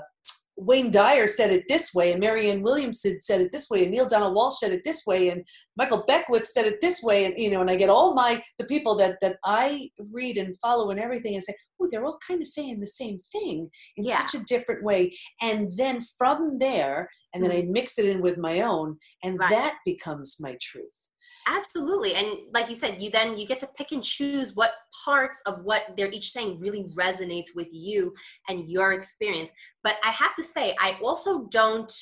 Wayne 0.56 0.92
Dyer 0.92 1.28
said 1.28 1.52
it 1.52 1.64
this 1.68 1.94
way, 1.94 2.12
and 2.12 2.20
Marianne 2.20 2.62
Williamson 2.62 3.20
said 3.20 3.42
it 3.42 3.52
this 3.52 3.70
way, 3.70 3.84
and 3.84 3.92
Neale 3.92 4.08
Donald 4.08 4.36
Walsch 4.36 4.58
said 4.58 4.72
it 4.72 4.84
this 4.84 5.04
way, 5.06 5.30
and 5.30 5.44
Michael 5.78 6.04
Beckwith 6.06 6.48
said 6.48 6.66
it 6.66 6.80
this 6.80 7.02
way, 7.02 7.26
and 7.26 7.34
you 7.38 7.50
know, 7.50 7.62
and 7.62 7.70
I 7.70 7.76
get 7.76 7.90
all 7.90 8.14
my 8.14 8.42
the 8.60 8.66
people 8.66 8.96
that 8.96 9.18
that 9.22 9.38
I 9.44 9.90
read 10.12 10.38
and 10.38 10.58
follow 10.60 10.92
and 10.92 11.00
everything, 11.00 11.34
and 11.34 11.44
say, 11.44 11.56
oh, 11.82 11.88
they're 11.90 12.06
all 12.06 12.20
kind 12.28 12.42
of 12.42 12.48
saying 12.48 12.80
the 12.80 12.88
same 12.88 13.20
thing 13.32 13.70
in 13.98 14.06
yeah. 14.06 14.26
such 14.26 14.40
a 14.40 14.46
different 14.46 14.84
way, 14.84 15.14
and 15.42 15.72
then 15.76 16.02
from 16.18 16.60
there, 16.60 17.10
and 17.34 17.44
then 17.44 17.52
mm-hmm. 17.52 17.70
I 17.70 17.72
mix 17.72 17.98
it 17.98 18.06
in 18.06 18.22
with 18.22 18.38
my 18.38 18.62
own, 18.62 18.98
and 19.24 19.40
right. 19.40 19.50
that 19.50 19.78
becomes 19.86 20.38
my 20.40 20.56
truth 20.62 21.03
absolutely 21.48 22.16
and 22.16 22.28
like 22.54 22.70
you 22.70 22.76
said 22.76 23.02
you 23.02 23.10
then 23.10 23.38
you 23.38 23.46
get 23.48 23.60
to 23.60 23.68
pick 23.76 23.92
and 23.92 24.04
choose 24.04 24.56
what 24.56 24.72
parts 25.06 25.42
of 25.46 25.64
what 25.64 25.84
they're 25.98 26.12
each 26.12 26.32
saying 26.32 26.58
really 26.60 26.86
resonates 26.98 27.50
with 27.56 27.68
you 27.72 28.14
and 28.50 28.70
your 28.70 28.94
experience. 28.94 29.52
But 29.84 29.96
i 30.04 30.12
have 30.12 30.36
to 30.36 30.44
say 30.44 30.76
i 30.80 30.98
also 31.04 31.48
don't 31.52 31.94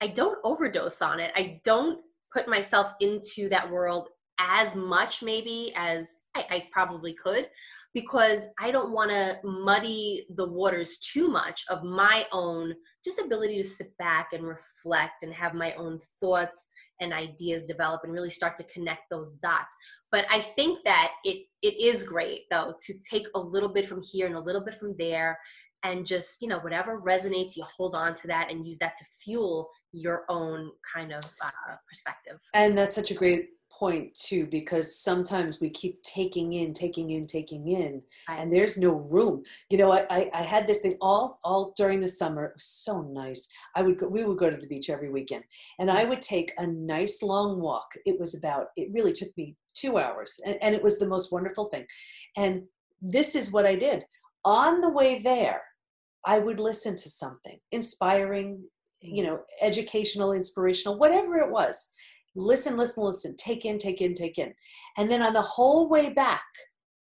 i 0.00 0.06
don't 0.06 0.38
overdose 0.44 1.02
on 1.02 1.20
it. 1.20 1.32
I 1.34 1.60
don't 1.64 2.00
put 2.32 2.48
myself 2.48 2.92
into 3.00 3.48
that 3.48 3.70
world 3.70 4.08
as 4.38 4.76
much 4.76 5.22
maybe 5.22 5.72
as 5.76 6.10
I, 6.34 6.46
I 6.50 6.68
probably 6.72 7.14
could 7.14 7.46
because 7.94 8.46
I 8.60 8.70
don't 8.70 8.92
want 8.92 9.10
to 9.10 9.38
muddy 9.42 10.26
the 10.36 10.46
waters 10.46 10.98
too 10.98 11.28
much 11.28 11.64
of 11.70 11.82
my 11.82 12.26
own 12.30 12.74
just 13.02 13.18
ability 13.18 13.56
to 13.56 13.64
sit 13.64 13.96
back 13.98 14.34
and 14.34 14.46
reflect 14.46 15.22
and 15.22 15.32
have 15.32 15.54
my 15.54 15.72
own 15.74 15.98
thoughts 16.20 16.68
and 17.00 17.12
ideas 17.12 17.66
develop 17.66 18.02
and 18.04 18.12
really 18.12 18.30
start 18.30 18.56
to 18.56 18.64
connect 18.64 19.10
those 19.10 19.32
dots. 19.34 19.74
But 20.10 20.24
I 20.30 20.40
think 20.40 20.84
that 20.84 21.12
it 21.24 21.46
it 21.62 21.80
is 21.80 22.04
great 22.04 22.42
though 22.50 22.74
to 22.86 22.94
take 23.10 23.26
a 23.34 23.40
little 23.40 23.68
bit 23.68 23.86
from 23.86 24.02
here 24.02 24.26
and 24.26 24.36
a 24.36 24.40
little 24.40 24.64
bit 24.64 24.74
from 24.74 24.94
there 24.98 25.38
and 25.82 26.06
just, 26.06 26.42
you 26.42 26.48
know, 26.48 26.58
whatever 26.58 26.98
resonates, 27.00 27.56
you 27.56 27.64
hold 27.64 27.94
on 27.94 28.14
to 28.16 28.26
that 28.26 28.50
and 28.50 28.66
use 28.66 28.78
that 28.78 28.96
to 28.96 29.04
fuel 29.22 29.68
your 29.92 30.24
own 30.28 30.70
kind 30.94 31.12
of 31.12 31.22
uh, 31.42 31.76
perspective. 31.88 32.38
And 32.54 32.76
that's 32.76 32.94
such 32.94 33.10
a 33.10 33.14
great 33.14 33.50
point 33.78 34.14
too 34.14 34.46
because 34.46 34.98
sometimes 34.98 35.60
we 35.60 35.68
keep 35.70 36.02
taking 36.02 36.54
in 36.54 36.72
taking 36.72 37.10
in 37.10 37.26
taking 37.26 37.68
in 37.68 38.02
and 38.28 38.52
there's 38.52 38.78
no 38.78 38.92
room. 38.92 39.42
You 39.70 39.78
know 39.78 39.92
I, 39.92 40.30
I 40.32 40.42
had 40.42 40.66
this 40.66 40.80
thing 40.80 40.96
all 41.00 41.38
all 41.44 41.72
during 41.76 42.00
the 42.00 42.08
summer 42.08 42.46
it 42.46 42.54
was 42.54 42.64
so 42.64 43.02
nice. 43.02 43.48
I 43.74 43.82
would 43.82 43.98
go 43.98 44.08
we 44.08 44.24
would 44.24 44.38
go 44.38 44.50
to 44.50 44.56
the 44.56 44.66
beach 44.66 44.90
every 44.90 45.10
weekend 45.10 45.44
and 45.78 45.90
i 45.90 46.04
mm. 46.04 46.08
would 46.08 46.22
take 46.22 46.52
a 46.58 46.66
nice 46.66 47.22
long 47.22 47.60
walk. 47.60 47.88
It 48.04 48.18
was 48.18 48.34
about 48.34 48.68
it 48.76 48.88
really 48.92 49.12
took 49.12 49.36
me 49.36 49.56
two 49.74 49.98
hours 49.98 50.40
and, 50.46 50.56
and 50.62 50.74
it 50.74 50.82
was 50.82 50.98
the 50.98 51.08
most 51.08 51.32
wonderful 51.32 51.66
thing. 51.66 51.86
And 52.36 52.62
this 53.02 53.34
is 53.34 53.52
what 53.52 53.66
i 53.66 53.76
did. 53.76 54.04
On 54.44 54.80
the 54.80 54.90
way 54.90 55.20
there 55.20 55.62
i 56.24 56.38
would 56.38 56.60
listen 56.60 56.96
to 56.96 57.10
something 57.10 57.58
inspiring 57.72 58.62
you 59.02 59.22
mm. 59.22 59.26
know 59.26 59.40
educational 59.60 60.32
inspirational 60.32 60.98
whatever 60.98 61.36
it 61.36 61.50
was 61.50 61.88
listen, 62.36 62.76
listen, 62.76 63.02
listen, 63.02 63.34
take 63.36 63.64
in, 63.64 63.78
take 63.78 64.00
in, 64.00 64.14
take 64.14 64.38
in. 64.38 64.52
And 64.96 65.10
then 65.10 65.22
on 65.22 65.32
the 65.32 65.42
whole 65.42 65.88
way 65.88 66.10
back, 66.10 66.44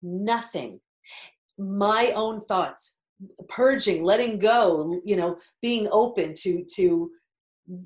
nothing. 0.03 0.81
My 1.59 2.13
own 2.15 2.41
thoughts, 2.41 2.99
purging, 3.49 4.05
letting 4.05 4.39
go, 4.39 5.01
you 5.05 5.17
know, 5.17 5.37
being 5.63 5.89
open 5.91 6.35
to 6.43 6.65
to 6.77 7.11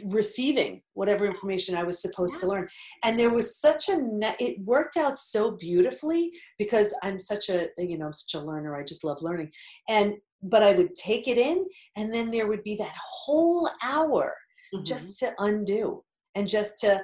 receiving 0.07 0.83
whatever 0.95 1.25
information 1.25 1.77
I 1.77 1.85
was 1.85 2.03
supposed 2.03 2.41
to 2.41 2.49
learn. 2.49 2.69
And 3.05 3.19
there 3.19 3.31
was 3.31 3.61
such 3.61 3.89
a 3.89 3.99
it 4.41 4.59
worked 4.65 4.97
out 4.97 5.19
so 5.19 5.53
beautifully 5.53 6.33
because 6.59 6.97
I'm 7.03 7.19
such 7.19 7.49
a 7.49 7.69
you 7.79 7.99
know, 7.99 8.07
I'm 8.07 8.13
such 8.13 8.41
a 8.41 8.45
learner. 8.45 8.77
I 8.77 8.83
just 8.83 9.05
love 9.05 9.19
learning. 9.23 9.53
And 9.89 10.15
but 10.43 10.63
I 10.63 10.73
would 10.73 10.95
take 10.95 11.29
it 11.29 11.39
in 11.39 11.67
and 11.97 12.13
then 12.13 12.31
there 12.31 12.47
would 12.47 12.63
be 12.63 12.77
that 12.77 12.95
whole 12.97 13.69
hour 13.83 14.35
mm-hmm. 14.75 14.85
just 14.85 15.19
to 15.21 15.33
undo 15.39 16.03
and 16.35 16.49
just 16.49 16.79
to 16.79 17.01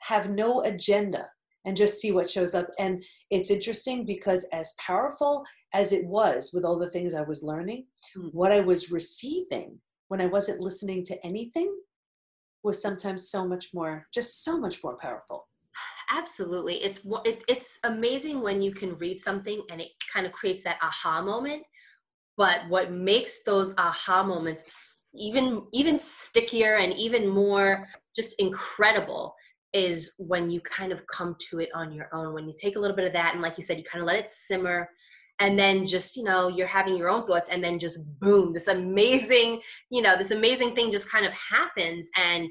have 0.00 0.30
no 0.30 0.62
agenda 0.64 1.28
and 1.64 1.76
just 1.76 1.98
see 1.98 2.12
what 2.12 2.30
shows 2.30 2.54
up. 2.54 2.68
And 2.78 3.02
it's 3.30 3.50
interesting 3.50 4.06
because, 4.06 4.46
as 4.52 4.72
powerful 4.78 5.44
as 5.74 5.92
it 5.92 6.06
was 6.06 6.50
with 6.54 6.64
all 6.64 6.78
the 6.78 6.90
things 6.90 7.14
I 7.14 7.22
was 7.22 7.42
learning, 7.42 7.86
mm-hmm. 8.16 8.28
what 8.28 8.52
I 8.52 8.60
was 8.60 8.92
receiving 8.92 9.78
when 10.08 10.20
I 10.20 10.26
wasn't 10.26 10.60
listening 10.60 11.04
to 11.06 11.26
anything 11.26 11.74
was 12.62 12.80
sometimes 12.80 13.30
so 13.30 13.46
much 13.46 13.68
more, 13.74 14.06
just 14.14 14.44
so 14.44 14.58
much 14.58 14.82
more 14.82 14.96
powerful. 14.96 15.48
Absolutely. 16.10 16.76
It's 16.76 17.00
it, 17.24 17.44
it's 17.48 17.78
amazing 17.84 18.40
when 18.40 18.62
you 18.62 18.72
can 18.72 18.96
read 18.98 19.20
something 19.20 19.62
and 19.70 19.80
it 19.80 19.88
kind 20.12 20.24
of 20.26 20.32
creates 20.32 20.64
that 20.64 20.78
aha 20.82 21.20
moment. 21.22 21.62
But 22.36 22.60
what 22.68 22.92
makes 22.92 23.42
those 23.44 23.74
aha 23.76 24.22
moments 24.22 25.06
even 25.14 25.62
even 25.72 25.98
stickier 25.98 26.76
and 26.76 26.92
even 26.94 27.26
more 27.26 27.88
just 28.14 28.34
incredible 28.38 29.34
is 29.72 30.14
when 30.18 30.50
you 30.50 30.60
kind 30.60 30.92
of 30.92 31.06
come 31.06 31.36
to 31.50 31.60
it 31.60 31.68
on 31.74 31.92
your 31.92 32.08
own 32.12 32.32
when 32.32 32.46
you 32.46 32.54
take 32.60 32.76
a 32.76 32.78
little 32.78 32.96
bit 32.96 33.06
of 33.06 33.12
that 33.12 33.34
and 33.34 33.42
like 33.42 33.56
you 33.58 33.64
said 33.64 33.76
you 33.76 33.84
kind 33.84 34.00
of 34.00 34.06
let 34.06 34.16
it 34.16 34.28
simmer 34.28 34.88
and 35.38 35.58
then 35.58 35.86
just 35.86 36.16
you 36.16 36.24
know 36.24 36.48
you're 36.48 36.66
having 36.66 36.96
your 36.96 37.08
own 37.08 37.24
thoughts 37.26 37.48
and 37.48 37.62
then 37.62 37.78
just 37.78 37.98
boom 38.20 38.52
this 38.52 38.68
amazing 38.68 39.60
you 39.90 40.00
know 40.00 40.16
this 40.16 40.30
amazing 40.30 40.74
thing 40.74 40.90
just 40.90 41.10
kind 41.10 41.26
of 41.26 41.32
happens. 41.32 42.08
And 42.16 42.48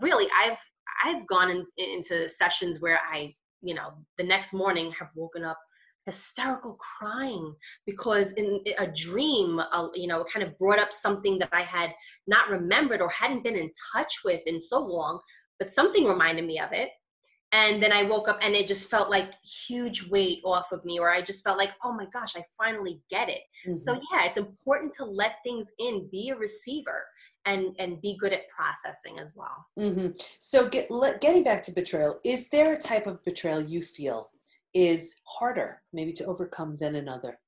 really 0.00 0.26
i've 0.42 0.58
i've 1.04 1.26
gone 1.26 1.50
in, 1.50 1.66
into 1.76 2.28
sessions 2.28 2.80
where 2.80 2.98
i 3.10 3.34
you 3.60 3.74
know 3.74 3.92
the 4.18 4.24
next 4.24 4.52
morning 4.52 4.90
have 4.92 5.08
woken 5.14 5.44
up 5.44 5.58
hysterical 6.06 6.74
crying 6.74 7.54
because 7.86 8.32
in 8.32 8.60
a 8.78 8.86
dream 8.88 9.60
uh, 9.60 9.88
you 9.94 10.06
know 10.06 10.24
kind 10.24 10.44
of 10.44 10.56
brought 10.58 10.80
up 10.80 10.92
something 10.92 11.38
that 11.38 11.50
i 11.52 11.62
had 11.62 11.92
not 12.26 12.48
remembered 12.48 13.00
or 13.00 13.08
hadn't 13.10 13.44
been 13.44 13.56
in 13.56 13.70
touch 13.94 14.20
with 14.24 14.40
in 14.46 14.58
so 14.58 14.80
long 14.80 15.20
but 15.62 15.70
something 15.70 16.06
reminded 16.06 16.44
me 16.44 16.58
of 16.58 16.72
it. 16.72 16.90
And 17.52 17.80
then 17.80 17.92
I 17.92 18.02
woke 18.02 18.26
up 18.26 18.38
and 18.42 18.56
it 18.56 18.66
just 18.66 18.90
felt 18.90 19.10
like 19.10 19.32
huge 19.44 20.08
weight 20.08 20.40
off 20.44 20.72
of 20.72 20.84
me, 20.84 20.98
or 20.98 21.08
I 21.08 21.22
just 21.22 21.44
felt 21.44 21.56
like, 21.56 21.70
oh 21.84 21.92
my 21.92 22.06
gosh, 22.12 22.34
I 22.34 22.44
finally 22.58 23.00
get 23.10 23.28
it. 23.28 23.42
Mm-hmm. 23.64 23.76
So 23.76 23.92
yeah, 23.92 24.24
it's 24.24 24.38
important 24.38 24.92
to 24.94 25.04
let 25.04 25.36
things 25.44 25.70
in, 25.78 26.08
be 26.10 26.30
a 26.30 26.36
receiver, 26.36 27.04
and 27.44 27.76
and 27.78 28.00
be 28.00 28.16
good 28.18 28.32
at 28.32 28.48
processing 28.48 29.20
as 29.20 29.34
well. 29.36 29.66
Mm-hmm. 29.78 30.08
So 30.40 30.68
get, 30.68 30.90
let, 30.90 31.20
getting 31.20 31.44
back 31.44 31.62
to 31.64 31.72
betrayal, 31.72 32.18
is 32.24 32.48
there 32.48 32.72
a 32.72 32.78
type 32.78 33.06
of 33.06 33.22
betrayal 33.24 33.60
you 33.60 33.82
feel 33.82 34.30
is 34.74 35.14
harder, 35.26 35.82
maybe 35.92 36.12
to 36.14 36.24
overcome 36.24 36.76
than 36.80 36.96
another? 36.96 37.38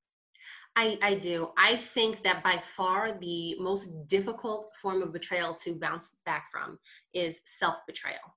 I, 0.77 0.99
I 1.03 1.15
do. 1.15 1.51
I 1.57 1.77
think 1.77 2.23
that 2.25 2.43
by 2.43 2.61
far 2.63 3.17
the 3.21 3.57
most 3.61 4.09
difficult 4.09 4.73
form 4.81 5.03
of 5.03 5.13
betrayal 5.13 5.55
to 5.55 5.75
bounce 5.75 6.17
back 6.27 6.49
from 6.51 6.79
is 7.13 7.43
self 7.45 7.87
betrayal. 7.87 8.35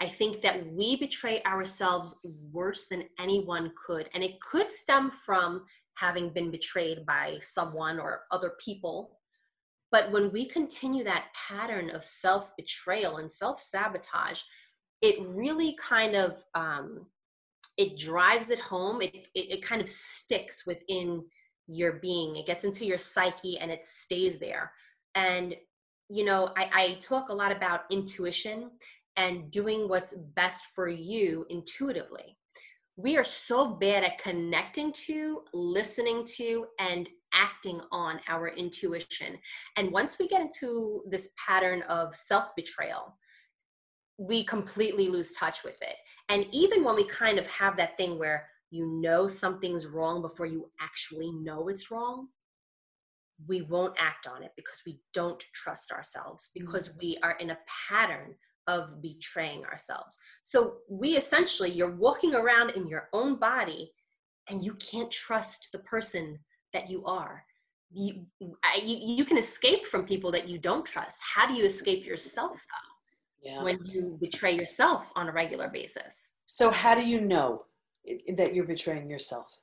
I 0.00 0.08
think 0.08 0.40
that 0.42 0.66
we 0.72 0.96
betray 0.96 1.42
ourselves 1.42 2.20
worse 2.52 2.86
than 2.86 3.04
anyone 3.18 3.72
could. 3.86 4.08
And 4.14 4.22
it 4.22 4.40
could 4.40 4.70
stem 4.70 5.10
from 5.10 5.64
having 5.94 6.30
been 6.30 6.50
betrayed 6.50 7.04
by 7.04 7.38
someone 7.42 7.98
or 7.98 8.22
other 8.30 8.54
people. 8.64 9.18
But 9.90 10.10
when 10.12 10.30
we 10.32 10.46
continue 10.46 11.04
that 11.04 11.26
pattern 11.34 11.90
of 11.90 12.04
self 12.04 12.50
betrayal 12.56 13.16
and 13.16 13.30
self 13.30 13.60
sabotage, 13.60 14.40
it 15.02 15.16
really 15.26 15.76
kind 15.80 16.14
of 16.14 16.44
um, 16.54 17.06
it 17.76 17.98
drives 17.98 18.50
it 18.50 18.60
home. 18.60 19.02
It, 19.02 19.28
it, 19.34 19.50
it 19.50 19.62
kind 19.62 19.82
of 19.82 19.88
sticks 19.88 20.66
within 20.66 21.24
your 21.70 21.94
being. 21.94 22.36
It 22.36 22.46
gets 22.46 22.64
into 22.64 22.84
your 22.84 22.98
psyche 22.98 23.58
and 23.58 23.70
it 23.70 23.84
stays 23.84 24.38
there. 24.38 24.72
And 25.14 25.54
you 26.08 26.24
know 26.24 26.52
I, 26.56 26.70
I, 26.72 26.98
talk 27.00 27.28
a 27.28 27.34
lot 27.34 27.52
about 27.52 27.82
intuition 27.90 28.70
and 29.16 29.50
doing 29.50 29.88
what's 29.88 30.16
best 30.34 30.66
for 30.74 30.88
you 30.88 31.46
intuitively. 31.50 32.36
We 32.96 33.16
are 33.16 33.24
so 33.24 33.74
bad 33.74 34.04
at 34.04 34.18
connecting 34.18 34.92
to 35.06 35.42
listening 35.54 36.26
to 36.36 36.66
and 36.78 37.08
acting 37.32 37.80
on 37.92 38.20
our 38.28 38.48
intuition. 38.48 39.38
And 39.76 39.92
once 39.92 40.18
we 40.18 40.26
get 40.26 40.40
into 40.40 41.02
this 41.08 41.32
pattern 41.46 41.82
of 41.82 42.14
self-betrayal 42.14 43.14
we 44.20 44.44
completely 44.44 45.08
lose 45.08 45.32
touch 45.32 45.64
with 45.64 45.80
it. 45.80 45.96
And 46.28 46.44
even 46.52 46.84
when 46.84 46.94
we 46.94 47.04
kind 47.04 47.38
of 47.38 47.46
have 47.46 47.74
that 47.76 47.96
thing 47.96 48.18
where 48.18 48.46
you 48.70 48.86
know 49.00 49.26
something's 49.26 49.86
wrong 49.86 50.22
before 50.22 50.46
you 50.46 50.70
actually 50.80 51.32
know 51.32 51.68
it's 51.68 51.90
wrong, 51.90 52.28
we 53.46 53.62
won't 53.62 53.94
act 53.98 54.26
on 54.26 54.42
it 54.42 54.52
because 54.56 54.82
we 54.86 55.00
don't 55.14 55.42
trust 55.54 55.92
ourselves, 55.92 56.50
because 56.54 56.88
mm-hmm. 56.88 56.98
we 57.00 57.18
are 57.22 57.36
in 57.40 57.50
a 57.50 57.58
pattern 57.88 58.34
of 58.66 59.02
betraying 59.02 59.64
ourselves. 59.64 60.18
So 60.42 60.74
we 60.88 61.16
essentially, 61.16 61.70
you're 61.70 61.96
walking 61.96 62.34
around 62.34 62.70
in 62.70 62.86
your 62.86 63.08
own 63.12 63.36
body 63.36 63.92
and 64.48 64.62
you 64.62 64.74
can't 64.74 65.10
trust 65.10 65.70
the 65.72 65.78
person 65.80 66.38
that 66.72 66.88
you 66.88 67.04
are. 67.04 67.42
You, 67.92 68.26
you, 68.40 68.56
you 68.84 69.24
can 69.24 69.38
escape 69.38 69.86
from 69.86 70.04
people 70.04 70.30
that 70.32 70.48
you 70.48 70.58
don't 70.58 70.86
trust. 70.86 71.18
How 71.34 71.46
do 71.46 71.54
you 71.54 71.64
escape 71.64 72.06
yourself 72.06 72.52
though? 72.52 73.50
Yeah. 73.50 73.62
When 73.62 73.78
you 73.84 74.18
betray 74.20 74.52
yourself 74.52 75.10
on 75.16 75.28
a 75.28 75.32
regular 75.32 75.68
basis. 75.68 76.34
So, 76.44 76.70
how 76.70 76.94
do 76.94 77.02
you 77.02 77.22
know 77.22 77.62
that 78.36 78.54
you're 78.54 78.64
betraying 78.64 79.10
yourself? 79.10 79.58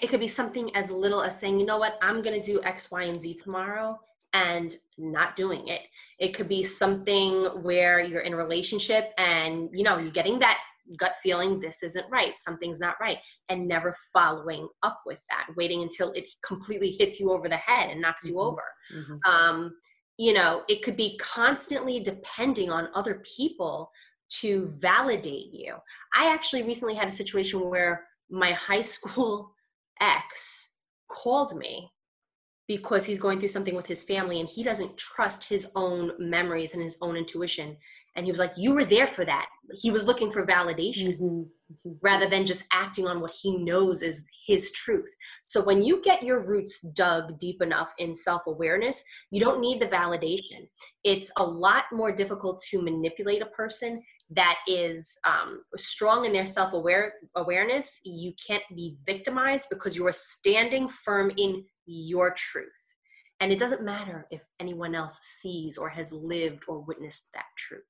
It 0.00 0.08
could 0.08 0.20
be 0.20 0.28
something 0.28 0.74
as 0.76 0.90
little 0.90 1.22
as 1.22 1.38
saying, 1.38 1.58
you 1.58 1.66
know 1.66 1.78
what, 1.78 1.98
I'm 2.02 2.22
going 2.22 2.40
to 2.40 2.46
do 2.46 2.62
X, 2.62 2.90
Y, 2.90 3.02
and 3.02 3.20
Z 3.20 3.34
tomorrow 3.42 3.98
and 4.32 4.76
not 4.96 5.36
doing 5.36 5.68
it. 5.68 5.82
It 6.18 6.34
could 6.34 6.48
be 6.48 6.62
something 6.62 7.44
where 7.62 8.00
you're 8.00 8.20
in 8.20 8.32
a 8.32 8.36
relationship 8.36 9.12
and, 9.18 9.68
you 9.72 9.82
know, 9.82 9.98
you're 9.98 10.10
getting 10.10 10.38
that 10.38 10.58
gut 10.96 11.14
feeling 11.22 11.60
this 11.60 11.82
isn't 11.82 12.10
right, 12.10 12.38
something's 12.38 12.80
not 12.80 12.96
right, 13.00 13.18
and 13.48 13.66
never 13.68 13.94
following 14.12 14.68
up 14.82 15.00
with 15.06 15.20
that, 15.30 15.48
waiting 15.56 15.82
until 15.82 16.12
it 16.12 16.26
completely 16.44 16.96
hits 16.98 17.20
you 17.20 17.30
over 17.30 17.48
the 17.48 17.56
head 17.56 17.90
and 17.90 18.00
knocks 18.00 18.26
mm-hmm. 18.26 18.34
you 18.34 18.40
over. 18.40 18.62
Mm-hmm. 18.94 19.30
Um, 19.30 19.74
you 20.18 20.32
know, 20.32 20.62
it 20.68 20.82
could 20.82 20.96
be 20.96 21.18
constantly 21.18 22.00
depending 22.00 22.70
on 22.70 22.88
other 22.94 23.22
people 23.36 23.90
to 24.40 24.72
validate 24.78 25.52
you. 25.52 25.74
I 26.14 26.32
actually 26.32 26.62
recently 26.62 26.94
had 26.94 27.08
a 27.08 27.12
situation 27.12 27.60
where 27.60 28.06
my 28.30 28.52
high 28.52 28.82
school 28.82 29.54
ex 30.00 30.76
called 31.08 31.56
me 31.56 31.90
because 32.68 33.04
he's 33.04 33.20
going 33.20 33.38
through 33.38 33.48
something 33.48 33.74
with 33.74 33.86
his 33.86 34.04
family 34.04 34.40
and 34.40 34.48
he 34.48 34.62
doesn't 34.62 34.96
trust 34.96 35.48
his 35.48 35.70
own 35.74 36.12
memories 36.18 36.72
and 36.72 36.82
his 36.82 36.96
own 37.02 37.16
intuition. 37.16 37.76
And 38.16 38.24
he 38.24 38.32
was 38.32 38.38
like, 38.38 38.52
You 38.56 38.72
were 38.72 38.84
there 38.84 39.06
for 39.06 39.24
that. 39.24 39.46
He 39.74 39.90
was 39.90 40.06
looking 40.06 40.30
for 40.30 40.46
validation 40.46 41.14
mm-hmm. 41.14 41.24
Mm-hmm. 41.24 41.92
rather 42.02 42.28
than 42.28 42.46
just 42.46 42.64
acting 42.72 43.06
on 43.06 43.20
what 43.20 43.34
he 43.42 43.56
knows 43.56 44.02
is 44.02 44.26
his 44.46 44.70
truth. 44.72 45.10
So 45.42 45.62
when 45.62 45.82
you 45.82 46.02
get 46.02 46.22
your 46.22 46.46
roots 46.46 46.80
dug 46.80 47.38
deep 47.38 47.62
enough 47.62 47.92
in 47.98 48.14
self 48.14 48.42
awareness, 48.46 49.02
you 49.30 49.40
don't 49.40 49.60
need 49.60 49.78
the 49.78 49.86
validation. 49.86 50.66
It's 51.04 51.30
a 51.38 51.44
lot 51.44 51.84
more 51.92 52.12
difficult 52.12 52.62
to 52.70 52.82
manipulate 52.82 53.42
a 53.42 53.46
person 53.46 54.02
that 54.34 54.58
is 54.66 55.18
um, 55.26 55.62
strong 55.76 56.24
in 56.24 56.32
their 56.32 56.44
self 56.44 56.72
awareness. 56.72 58.00
You 58.04 58.32
can't 58.44 58.62
be 58.74 58.96
victimized 59.06 59.68
because 59.70 59.96
you 59.96 60.06
are 60.06 60.12
standing 60.12 60.88
firm 60.88 61.32
in 61.36 61.64
your 61.86 62.32
truth. 62.32 62.68
And 63.40 63.50
it 63.52 63.58
doesn't 63.58 63.82
matter 63.82 64.26
if 64.30 64.42
anyone 64.60 64.94
else 64.94 65.18
sees 65.20 65.76
or 65.76 65.88
has 65.88 66.12
lived 66.12 66.64
or 66.68 66.80
witnessed 66.80 67.32
that 67.34 67.46
truth 67.56 67.82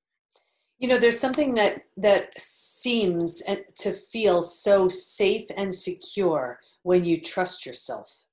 you 0.83 0.89
know 0.89 0.99
there's 0.99 1.19
something 1.19 1.55
that 1.55 1.85
that 1.97 2.39
seems 2.39 3.41
to 3.79 3.93
feel 3.93 4.43
so 4.43 4.89
safe 4.89 5.45
and 5.57 5.73
secure 5.73 6.59
when 6.83 7.05
you 7.05 7.21
trust 7.21 7.65
yourself 7.65 8.25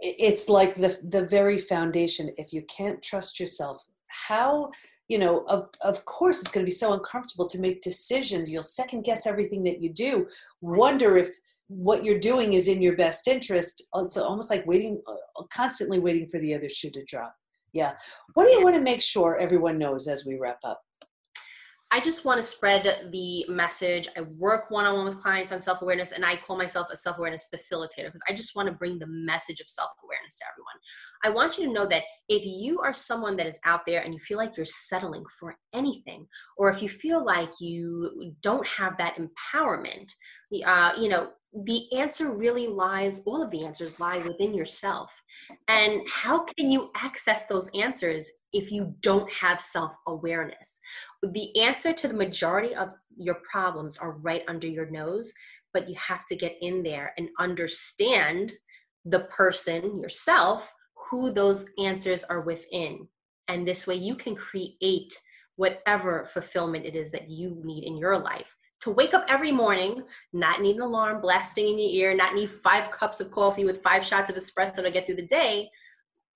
it's 0.00 0.48
like 0.48 0.74
the 0.76 0.96
the 1.08 1.24
very 1.24 1.58
foundation 1.58 2.30
if 2.36 2.52
you 2.52 2.62
can't 2.68 3.02
trust 3.02 3.40
yourself 3.40 3.84
how 4.08 4.70
you 5.08 5.18
know 5.18 5.44
of, 5.48 5.68
of 5.82 6.04
course 6.04 6.40
it's 6.42 6.50
going 6.50 6.64
to 6.64 6.68
be 6.68 6.70
so 6.70 6.92
uncomfortable 6.92 7.48
to 7.48 7.58
make 7.58 7.80
decisions. 7.80 8.50
You'll 8.50 8.62
second 8.62 9.02
guess 9.02 9.26
everything 9.26 9.62
that 9.64 9.82
you 9.82 9.92
do. 9.92 10.26
Wonder 10.60 11.16
if 11.16 11.30
what 11.68 12.04
you're 12.04 12.18
doing 12.18 12.54
is 12.54 12.68
in 12.68 12.80
your 12.80 12.96
best 12.96 13.28
interest. 13.28 13.82
It's 13.96 14.16
almost 14.16 14.50
like 14.50 14.66
waiting 14.66 15.00
uh, 15.06 15.42
constantly 15.52 15.98
waiting 15.98 16.28
for 16.28 16.38
the 16.40 16.54
other 16.54 16.68
shoe 16.68 16.90
to 16.90 17.04
drop. 17.04 17.34
Yeah. 17.72 17.92
What 18.34 18.46
do 18.46 18.52
you 18.52 18.62
want 18.62 18.76
to 18.76 18.82
make 18.82 19.02
sure 19.02 19.38
everyone 19.38 19.78
knows 19.78 20.08
as 20.08 20.24
we 20.26 20.38
wrap 20.38 20.58
up 20.64 20.80
I 21.90 22.00
just 22.00 22.26
want 22.26 22.38
to 22.38 22.46
spread 22.46 23.08
the 23.12 23.46
message. 23.48 24.08
I 24.14 24.20
work 24.20 24.70
one 24.70 24.84
on 24.84 24.96
one 24.96 25.06
with 25.06 25.22
clients 25.22 25.52
on 25.52 25.60
self 25.60 25.80
awareness, 25.80 26.12
and 26.12 26.22
I 26.22 26.36
call 26.36 26.58
myself 26.58 26.88
a 26.92 26.96
self 26.96 27.16
awareness 27.16 27.48
facilitator 27.54 28.06
because 28.06 28.20
I 28.28 28.34
just 28.34 28.54
want 28.54 28.68
to 28.68 28.74
bring 28.74 28.98
the 28.98 29.06
message 29.06 29.60
of 29.60 29.70
self 29.70 29.90
awareness 30.04 30.38
to 30.38 30.44
everyone. 30.52 30.74
I 31.24 31.30
want 31.30 31.56
you 31.56 31.66
to 31.66 31.72
know 31.72 31.86
that 31.86 32.02
if 32.28 32.44
you 32.44 32.80
are 32.80 32.92
someone 32.92 33.36
that 33.36 33.46
is 33.46 33.58
out 33.64 33.86
there 33.86 34.02
and 34.02 34.12
you 34.12 34.20
feel 34.20 34.36
like 34.36 34.56
you're 34.56 34.66
settling 34.66 35.24
for 35.40 35.56
anything, 35.74 36.26
or 36.58 36.68
if 36.68 36.82
you 36.82 36.90
feel 36.90 37.24
like 37.24 37.50
you 37.58 38.34
don't 38.42 38.66
have 38.66 38.98
that 38.98 39.16
empowerment, 39.16 40.12
uh, 40.64 40.92
you 40.98 41.08
know, 41.08 41.30
the 41.64 41.90
answer 41.92 42.36
really 42.36 42.66
lies, 42.66 43.22
all 43.24 43.42
of 43.42 43.50
the 43.50 43.64
answers 43.64 43.98
lie 43.98 44.18
within 44.28 44.54
yourself. 44.54 45.22
And 45.68 46.02
how 46.08 46.44
can 46.44 46.70
you 46.70 46.90
access 46.94 47.46
those 47.46 47.70
answers 47.74 48.30
if 48.52 48.70
you 48.70 48.94
don't 49.00 49.30
have 49.32 49.60
self 49.60 49.94
awareness? 50.06 50.80
The 51.22 51.58
answer 51.60 51.92
to 51.92 52.08
the 52.08 52.14
majority 52.14 52.74
of 52.74 52.90
your 53.16 53.38
problems 53.50 53.98
are 53.98 54.18
right 54.18 54.42
under 54.46 54.66
your 54.66 54.90
nose, 54.90 55.32
but 55.72 55.88
you 55.88 55.96
have 55.96 56.26
to 56.26 56.36
get 56.36 56.56
in 56.60 56.82
there 56.82 57.12
and 57.16 57.28
understand 57.38 58.52
the 59.04 59.20
person, 59.20 59.98
yourself, 60.00 60.72
who 61.10 61.32
those 61.32 61.66
answers 61.82 62.24
are 62.24 62.42
within. 62.42 63.08
And 63.48 63.66
this 63.66 63.86
way 63.86 63.94
you 63.94 64.14
can 64.14 64.34
create 64.34 65.18
whatever 65.56 66.26
fulfillment 66.26 66.84
it 66.84 66.94
is 66.94 67.10
that 67.12 67.30
you 67.30 67.60
need 67.64 67.84
in 67.84 67.96
your 67.96 68.18
life 68.18 68.54
to 68.80 68.90
wake 68.90 69.14
up 69.14 69.24
every 69.28 69.52
morning, 69.52 70.02
not 70.32 70.60
need 70.60 70.76
an 70.76 70.82
alarm 70.82 71.20
blasting 71.20 71.68
in 71.68 71.78
your 71.78 71.90
ear, 71.90 72.14
not 72.14 72.34
need 72.34 72.50
five 72.50 72.90
cups 72.90 73.20
of 73.20 73.30
coffee 73.30 73.64
with 73.64 73.82
five 73.82 74.04
shots 74.04 74.30
of 74.30 74.36
espresso 74.36 74.82
to 74.82 74.90
get 74.90 75.06
through 75.06 75.16
the 75.16 75.26
day, 75.26 75.68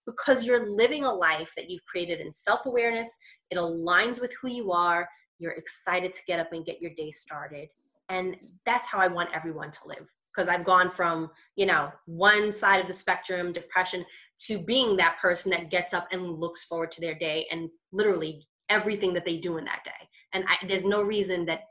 because 0.07 0.45
you're 0.45 0.71
living 0.71 1.05
a 1.05 1.13
life 1.13 1.53
that 1.57 1.71
you've 1.71 1.85
created 1.85 2.21
in 2.21 2.33
self 2.33 2.67
awareness. 2.67 3.19
It 3.51 3.59
aligns 3.59 4.21
with 4.21 4.35
who 4.41 4.49
you 4.49 4.73
are. 4.73 5.09
You're 5.39 5.53
excited 5.53 6.13
to 6.15 6.21
get 6.27 6.41
up 6.41 6.53
and 6.53 6.65
get 6.65 6.81
your 6.81 6.93
day 6.97 7.11
started. 7.11 7.69
And 8.09 8.37
that's 8.67 8.87
how 8.87 8.99
I 8.99 9.09
want 9.09 9.31
everyone 9.35 9.71
to 9.71 9.89
live. 9.89 10.07
Because 10.35 10.49
I've 10.49 10.65
gone 10.65 10.91
from, 10.91 11.31
you 11.57 11.67
know, 11.67 11.93
one 12.07 12.53
side 12.53 12.81
of 12.81 12.87
the 12.87 12.95
spectrum, 12.95 13.53
depression, 13.53 14.05
to 14.47 14.59
being 14.59 14.97
that 14.97 15.19
person 15.19 15.51
that 15.51 15.71
gets 15.71 15.93
up 15.93 16.09
and 16.11 16.39
looks 16.39 16.65
forward 16.65 16.91
to 16.93 17.01
their 17.01 17.15
day 17.15 17.47
and 17.51 17.69
literally 17.93 18.47
everything 18.71 19.13
that 19.13 19.27
they 19.27 19.37
do 19.37 19.59
in 19.59 19.65
that 19.67 19.85
day. 19.85 19.91
And 20.33 20.45
I, 20.49 20.67
there's 20.67 20.87
no 20.87 21.03
reason 21.03 21.45
that 21.47 21.65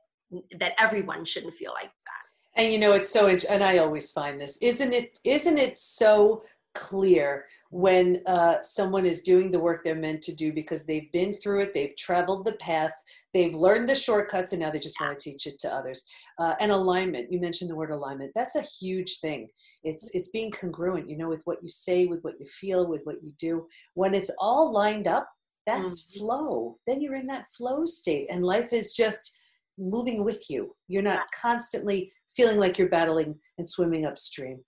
that 0.60 0.74
everyone 0.80 1.26
shouldn't 1.26 1.54
feel 1.54 1.74
like 1.74 1.92
that. 1.92 2.62
And 2.62 2.72
you 2.72 2.80
know 2.80 2.92
it's 2.94 3.10
so 3.10 3.28
and 3.28 3.64
i 3.64 3.78
always 3.78 4.12
find 4.12 4.40
this 4.40 4.58
isn't 4.62 4.94
it 4.94 5.20
isn't 5.24 5.58
it 5.58 5.80
so 5.80 6.44
clear 6.74 7.46
when 7.70 8.22
uh, 8.26 8.62
someone 8.62 9.06
is 9.06 9.22
doing 9.22 9.52
the 9.52 9.60
work 9.60 9.84
they're 9.84 9.96
meant 9.96 10.22
to 10.22 10.34
do 10.34 10.54
because 10.54 10.86
they've 10.86 11.12
been 11.12 11.34
through 11.34 11.62
it 11.62 11.74
they've 11.74 11.96
traveled 11.98 12.46
the 12.46 12.54
path 12.54 12.92
they've 13.34 13.56
learned 13.56 13.88
the 13.88 13.96
shortcuts 13.96 14.52
and 14.52 14.62
now 14.62 14.70
they 14.70 14.80
just 14.80 15.00
want 15.00 15.18
to 15.18 15.32
teach 15.32 15.48
it 15.48 15.58
to 15.60 15.74
others. 15.74 16.06
Uh, 16.40 16.56
and 16.60 16.72
alignment 16.72 17.32
you 17.32 17.40
mentioned 17.40 17.70
the 17.70 17.76
word 17.76 17.92
alignment 17.92 18.32
that's 18.36 18.56
a 18.56 18.62
huge 18.62 19.20
thing. 19.20 19.48
It's 19.84 20.14
it's 20.14 20.30
being 20.30 20.52
congruent 20.52 21.10
you 21.10 21.18
know 21.18 21.30
with 21.30 21.42
what 21.46 21.62
you 21.62 21.68
say 21.68 22.06
with 22.06 22.24
what 22.24 22.40
you 22.40 22.46
feel 22.46 22.88
with 22.88 23.02
what 23.04 23.24
you 23.24 23.32
do. 23.38 23.68
When 23.94 24.14
it's 24.14 24.32
all 24.40 24.74
lined 24.74 25.08
up 25.08 25.30
that's 25.66 26.02
mm-hmm. 26.02 26.26
flow. 26.26 26.78
Then 26.88 27.02
you're 27.02 27.16
in 27.16 27.28
that 27.28 27.52
flow 27.52 27.86
state 27.86 28.28
and 28.32 28.44
life 28.44 28.74
is 28.74 28.94
just 28.94 29.38
moving 29.82 30.24
with 30.24 30.50
you. 30.50 30.76
You're 30.88 31.02
not 31.02 31.22
constantly 31.40 32.12
feeling 32.36 32.60
like 32.60 32.78
you're 32.78 32.90
battling 32.90 33.36
and 33.58 33.68
swimming 33.68 34.06
upstream. 34.06 34.60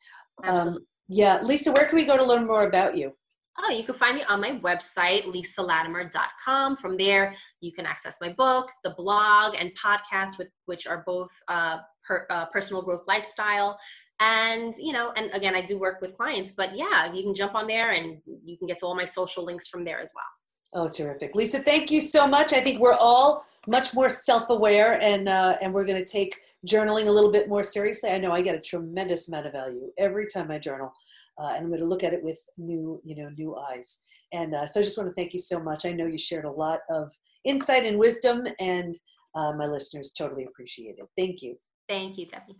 Um, 0.43 0.79
yeah, 1.07 1.41
Lisa, 1.41 1.71
where 1.71 1.85
can 1.85 1.95
we 1.95 2.05
go 2.05 2.17
to 2.17 2.23
learn 2.23 2.47
more 2.47 2.65
about 2.65 2.97
you? 2.97 3.13
Oh, 3.59 3.71
you 3.71 3.83
can 3.83 3.93
find 3.93 4.15
me 4.15 4.23
on 4.23 4.41
my 4.41 4.59
website, 4.59 5.25
lisalatimer.com. 5.25 6.75
From 6.77 6.97
there, 6.97 7.35
you 7.61 7.71
can 7.71 7.85
access 7.85 8.17
my 8.19 8.33
book, 8.33 8.71
the 8.83 8.95
blog, 8.97 9.55
and 9.55 9.71
podcast, 9.77 10.39
with, 10.39 10.47
which 10.65 10.87
are 10.87 11.03
both 11.05 11.29
uh, 11.47 11.77
per, 12.03 12.25
uh, 12.31 12.47
personal 12.47 12.81
growth 12.81 13.03
lifestyle. 13.07 13.77
And, 14.19 14.73
you 14.79 14.91
know, 14.91 15.11
and 15.15 15.29
again, 15.33 15.55
I 15.55 15.61
do 15.61 15.77
work 15.77 16.01
with 16.01 16.17
clients, 16.17 16.51
but 16.51 16.75
yeah, 16.75 17.13
you 17.13 17.21
can 17.23 17.35
jump 17.35 17.53
on 17.53 17.67
there 17.67 17.91
and 17.91 18.17
you 18.25 18.57
can 18.57 18.67
get 18.67 18.79
to 18.79 18.85
all 18.85 18.95
my 18.95 19.05
social 19.05 19.43
links 19.43 19.67
from 19.67 19.83
there 19.83 19.99
as 19.99 20.11
well. 20.15 20.25
Oh, 20.73 20.87
terrific. 20.87 21.35
Lisa, 21.35 21.59
thank 21.59 21.91
you 21.91 22.01
so 22.01 22.27
much. 22.27 22.51
I 22.51 22.61
think 22.61 22.79
we're 22.79 22.95
all 22.95 23.45
much 23.67 23.93
more 23.93 24.09
self-aware 24.09 25.01
and 25.01 25.29
uh, 25.29 25.57
and 25.61 25.73
we're 25.73 25.85
going 25.85 26.03
to 26.03 26.11
take 26.11 26.37
journaling 26.67 27.07
a 27.07 27.11
little 27.11 27.31
bit 27.31 27.47
more 27.47 27.63
seriously. 27.63 28.09
I 28.09 28.17
know 28.17 28.31
i 28.31 28.41
get 28.41 28.55
a 28.55 28.59
tremendous 28.59 29.29
amount 29.29 29.45
of 29.45 29.53
value 29.53 29.89
every 29.97 30.27
time 30.27 30.51
i 30.51 30.59
journal 30.59 30.91
uh, 31.39 31.51
and 31.55 31.63
i'm 31.63 31.67
going 31.69 31.79
to 31.79 31.85
look 31.85 32.03
at 32.03 32.13
it 32.13 32.21
with 32.21 32.39
new 32.57 33.01
you 33.05 33.15
know 33.15 33.29
new 33.29 33.55
eyes. 33.55 33.99
And 34.33 34.55
uh, 34.55 34.65
so 34.65 34.79
i 34.79 34.83
just 34.83 34.97
want 34.97 35.09
to 35.09 35.13
thank 35.13 35.33
you 35.33 35.39
so 35.39 35.59
much. 35.59 35.85
I 35.85 35.91
know 35.91 36.07
you 36.07 36.17
shared 36.17 36.45
a 36.45 36.51
lot 36.51 36.79
of 36.89 37.13
insight 37.45 37.85
and 37.85 37.97
wisdom 37.97 38.45
and 38.59 38.97
uh, 39.35 39.53
my 39.53 39.65
listeners 39.65 40.11
totally 40.11 40.45
appreciate 40.45 40.95
it. 40.97 41.05
Thank 41.17 41.41
you. 41.41 41.55
Thank 41.87 42.17
you 42.17 42.27
debi 42.27 42.53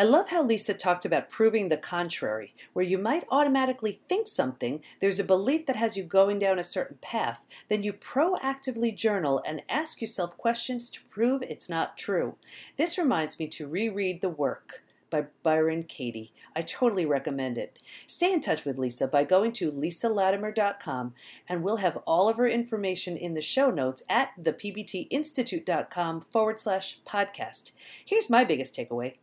I 0.00 0.04
love 0.04 0.30
how 0.30 0.42
Lisa 0.42 0.72
talked 0.72 1.04
about 1.04 1.28
proving 1.28 1.68
the 1.68 1.76
contrary, 1.76 2.54
where 2.72 2.86
you 2.86 2.96
might 2.96 3.26
automatically 3.30 4.00
think 4.08 4.28
something, 4.28 4.82
there's 4.98 5.20
a 5.20 5.24
belief 5.24 5.66
that 5.66 5.76
has 5.76 5.94
you 5.94 6.04
going 6.04 6.38
down 6.38 6.58
a 6.58 6.62
certain 6.62 6.96
path, 7.02 7.44
then 7.68 7.82
you 7.82 7.92
proactively 7.92 8.96
journal 8.96 9.42
and 9.44 9.62
ask 9.68 10.00
yourself 10.00 10.38
questions 10.38 10.88
to 10.88 11.04
prove 11.10 11.42
it's 11.42 11.68
not 11.68 11.98
true. 11.98 12.36
This 12.78 12.96
reminds 12.96 13.38
me 13.38 13.46
to 13.48 13.68
reread 13.68 14.22
The 14.22 14.30
Work 14.30 14.84
by 15.10 15.26
Byron 15.42 15.82
Katie. 15.82 16.32
I 16.56 16.62
totally 16.62 17.04
recommend 17.04 17.58
it. 17.58 17.78
Stay 18.06 18.32
in 18.32 18.40
touch 18.40 18.64
with 18.64 18.78
Lisa 18.78 19.06
by 19.06 19.24
going 19.24 19.52
to 19.52 19.70
lisalatimer.com, 19.70 21.12
and 21.46 21.62
we'll 21.62 21.76
have 21.76 21.98
all 22.06 22.30
of 22.30 22.38
her 22.38 22.48
information 22.48 23.18
in 23.18 23.34
the 23.34 23.42
show 23.42 23.70
notes 23.70 24.02
at 24.08 24.30
thepbtinstitute.com 24.42 26.22
forward 26.22 26.58
slash 26.58 27.00
podcast. 27.06 27.72
Here's 28.02 28.30
my 28.30 28.44
biggest 28.44 28.74
takeaway. 28.74 29.16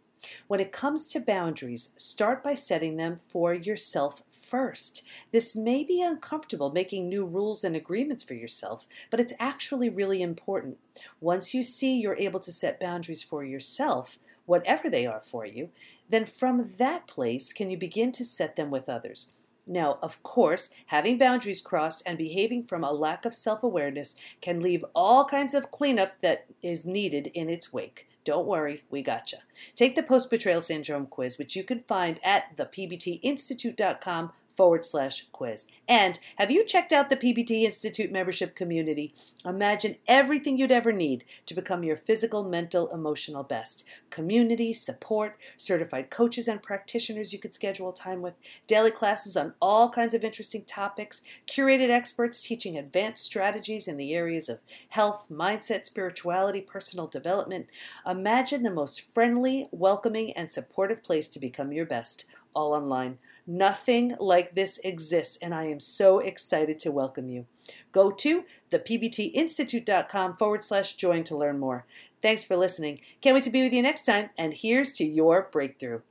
When 0.48 0.60
it 0.60 0.72
comes 0.72 1.08
to 1.08 1.20
boundaries, 1.20 1.94
start 1.98 2.44
by 2.44 2.54
setting 2.54 2.98
them 2.98 3.20
for 3.30 3.54
yourself 3.54 4.24
first. 4.32 5.06
This 5.32 5.56
may 5.56 5.84
be 5.84 6.02
uncomfortable 6.02 6.72
making 6.72 7.08
new 7.08 7.26
rules 7.26 7.64
and 7.64 7.76
agreements 7.76 8.24
for 8.24 8.34
yourself, 8.34 8.88
but 9.10 9.20
it's 9.20 9.34
actually 9.40 9.90
really 9.90 10.22
important. 10.22 10.78
Once 11.22 11.54
you 11.54 11.64
see 11.64 12.00
you're 12.00 12.18
able 12.18 12.40
to 12.40 12.52
set 12.52 12.80
boundaries 12.80 13.24
for 13.24 13.44
yourself, 13.44 14.20
whatever 14.46 14.90
they 14.90 15.06
are 15.06 15.22
for 15.22 15.46
you, 15.46 15.70
then 16.10 16.26
from 16.26 16.72
that 16.78 17.06
place 17.06 17.54
can 17.54 17.70
you 17.70 17.78
begin 17.78 18.12
to 18.14 18.26
set 18.26 18.56
them 18.56 18.72
with 18.72 18.90
others. 18.90 19.32
Now, 19.68 20.00
of 20.02 20.24
course, 20.24 20.70
having 20.88 21.18
boundaries 21.18 21.62
crossed 21.62 22.04
and 22.06 22.18
behaving 22.18 22.64
from 22.64 22.84
a 22.84 22.92
lack 22.92 23.26
of 23.26 23.36
self 23.36 23.64
awareness 23.64 24.16
can 24.42 24.62
leave 24.62 24.86
all 24.96 25.26
kinds 25.26 25.54
of 25.54 25.72
cleanup 25.72 26.20
that 26.20 26.46
is 26.64 26.86
needed 26.86 27.28
in 27.34 27.50
its 27.50 27.74
wake. 27.74 28.08
Don't 28.24 28.48
worry, 28.48 28.84
we 28.90 29.02
gotcha. 29.02 29.38
Take 29.76 29.96
the 29.96 30.04
post 30.04 30.30
betrayal 30.30 30.60
syndrome 30.60 31.06
quiz, 31.06 31.38
which 31.38 31.56
you 31.56 31.64
can 31.64 31.84
find 31.88 32.20
at 32.24 32.58
thepbtinstitute.com 32.58 34.32
forward 34.58 34.84
slash 34.84 35.28
quiz. 35.32 35.68
And 35.88 36.20
have 36.38 36.50
you 36.50 36.66
checked 36.66 36.92
out 36.92 37.10
the 37.10 37.16
PBT 37.16 37.62
Institute 37.62 38.12
membership 38.12 38.56
community? 38.56 39.14
Imagine 39.46 39.98
everything 40.08 40.58
you'd 40.58 40.72
ever 40.72 40.92
need 40.92 41.24
to 41.46 41.54
become 41.54 41.84
your 41.84 41.96
physical, 41.96 42.44
mental, 42.44 42.90
emotional 42.92 43.44
best. 43.44 43.86
Community, 44.10 44.74
support, 44.74 45.38
certified 45.56 46.10
coaches 46.10 46.48
and 46.48 46.64
practitioners 46.64 47.32
you 47.32 47.40
could 47.40 47.54
schedule 47.54 47.94
time 47.94 48.22
with, 48.22 48.34
daily 48.66 48.92
classes 48.92 49.38
on 49.38 49.54
all 49.62 49.90
kinds 49.90 50.16
of 50.16 50.24
interesting 50.24 50.64
topics, 50.66 51.22
curated 51.46 51.90
experts 51.90 52.42
teaching 52.42 52.78
advanced 52.78 53.24
strategies 53.24 53.88
in 53.88 53.98
the 53.98 54.14
areas 54.16 54.50
of 54.50 54.60
health, 54.90 55.28
mindset, 55.32 55.86
spirituality, 55.86 56.62
personal 56.62 57.06
development. 57.06 57.68
Imagine 58.06 58.64
the 58.64 58.72
most 58.72 59.14
friendly, 59.14 59.68
welcoming, 59.72 60.32
and 60.34 60.50
supportive 60.50 61.04
place 61.04 61.30
to 61.30 61.40
become 61.40 61.72
your 61.72 61.86
best 61.86 62.26
all 62.58 62.74
online. 62.74 63.20
Nothing 63.50 64.14
like 64.20 64.56
this 64.56 64.78
exists, 64.84 65.38
and 65.42 65.56
I 65.56 65.68
am 65.68 65.80
so 65.80 66.20
excited 66.20 66.78
to 66.80 66.92
welcome 66.92 67.30
you. 67.30 67.46
Go 67.94 68.12
to 68.12 68.44
thepbtinstitute.com 68.72 70.36
forward 70.36 70.66
slash 70.66 70.96
join 70.96 71.24
to 71.24 71.38
learn 71.38 71.58
more. 71.58 71.86
Thanks 72.22 72.44
for 72.44 72.58
listening. 72.58 73.00
Can't 73.22 73.36
wait 73.36 73.44
to 73.44 73.50
be 73.50 73.64
with 73.64 73.72
you 73.72 73.82
next 73.82 74.06
time, 74.06 74.32
and 74.38 74.54
here's 74.54 74.92
to 74.94 75.06
your 75.06 75.48
breakthrough. 75.50 76.02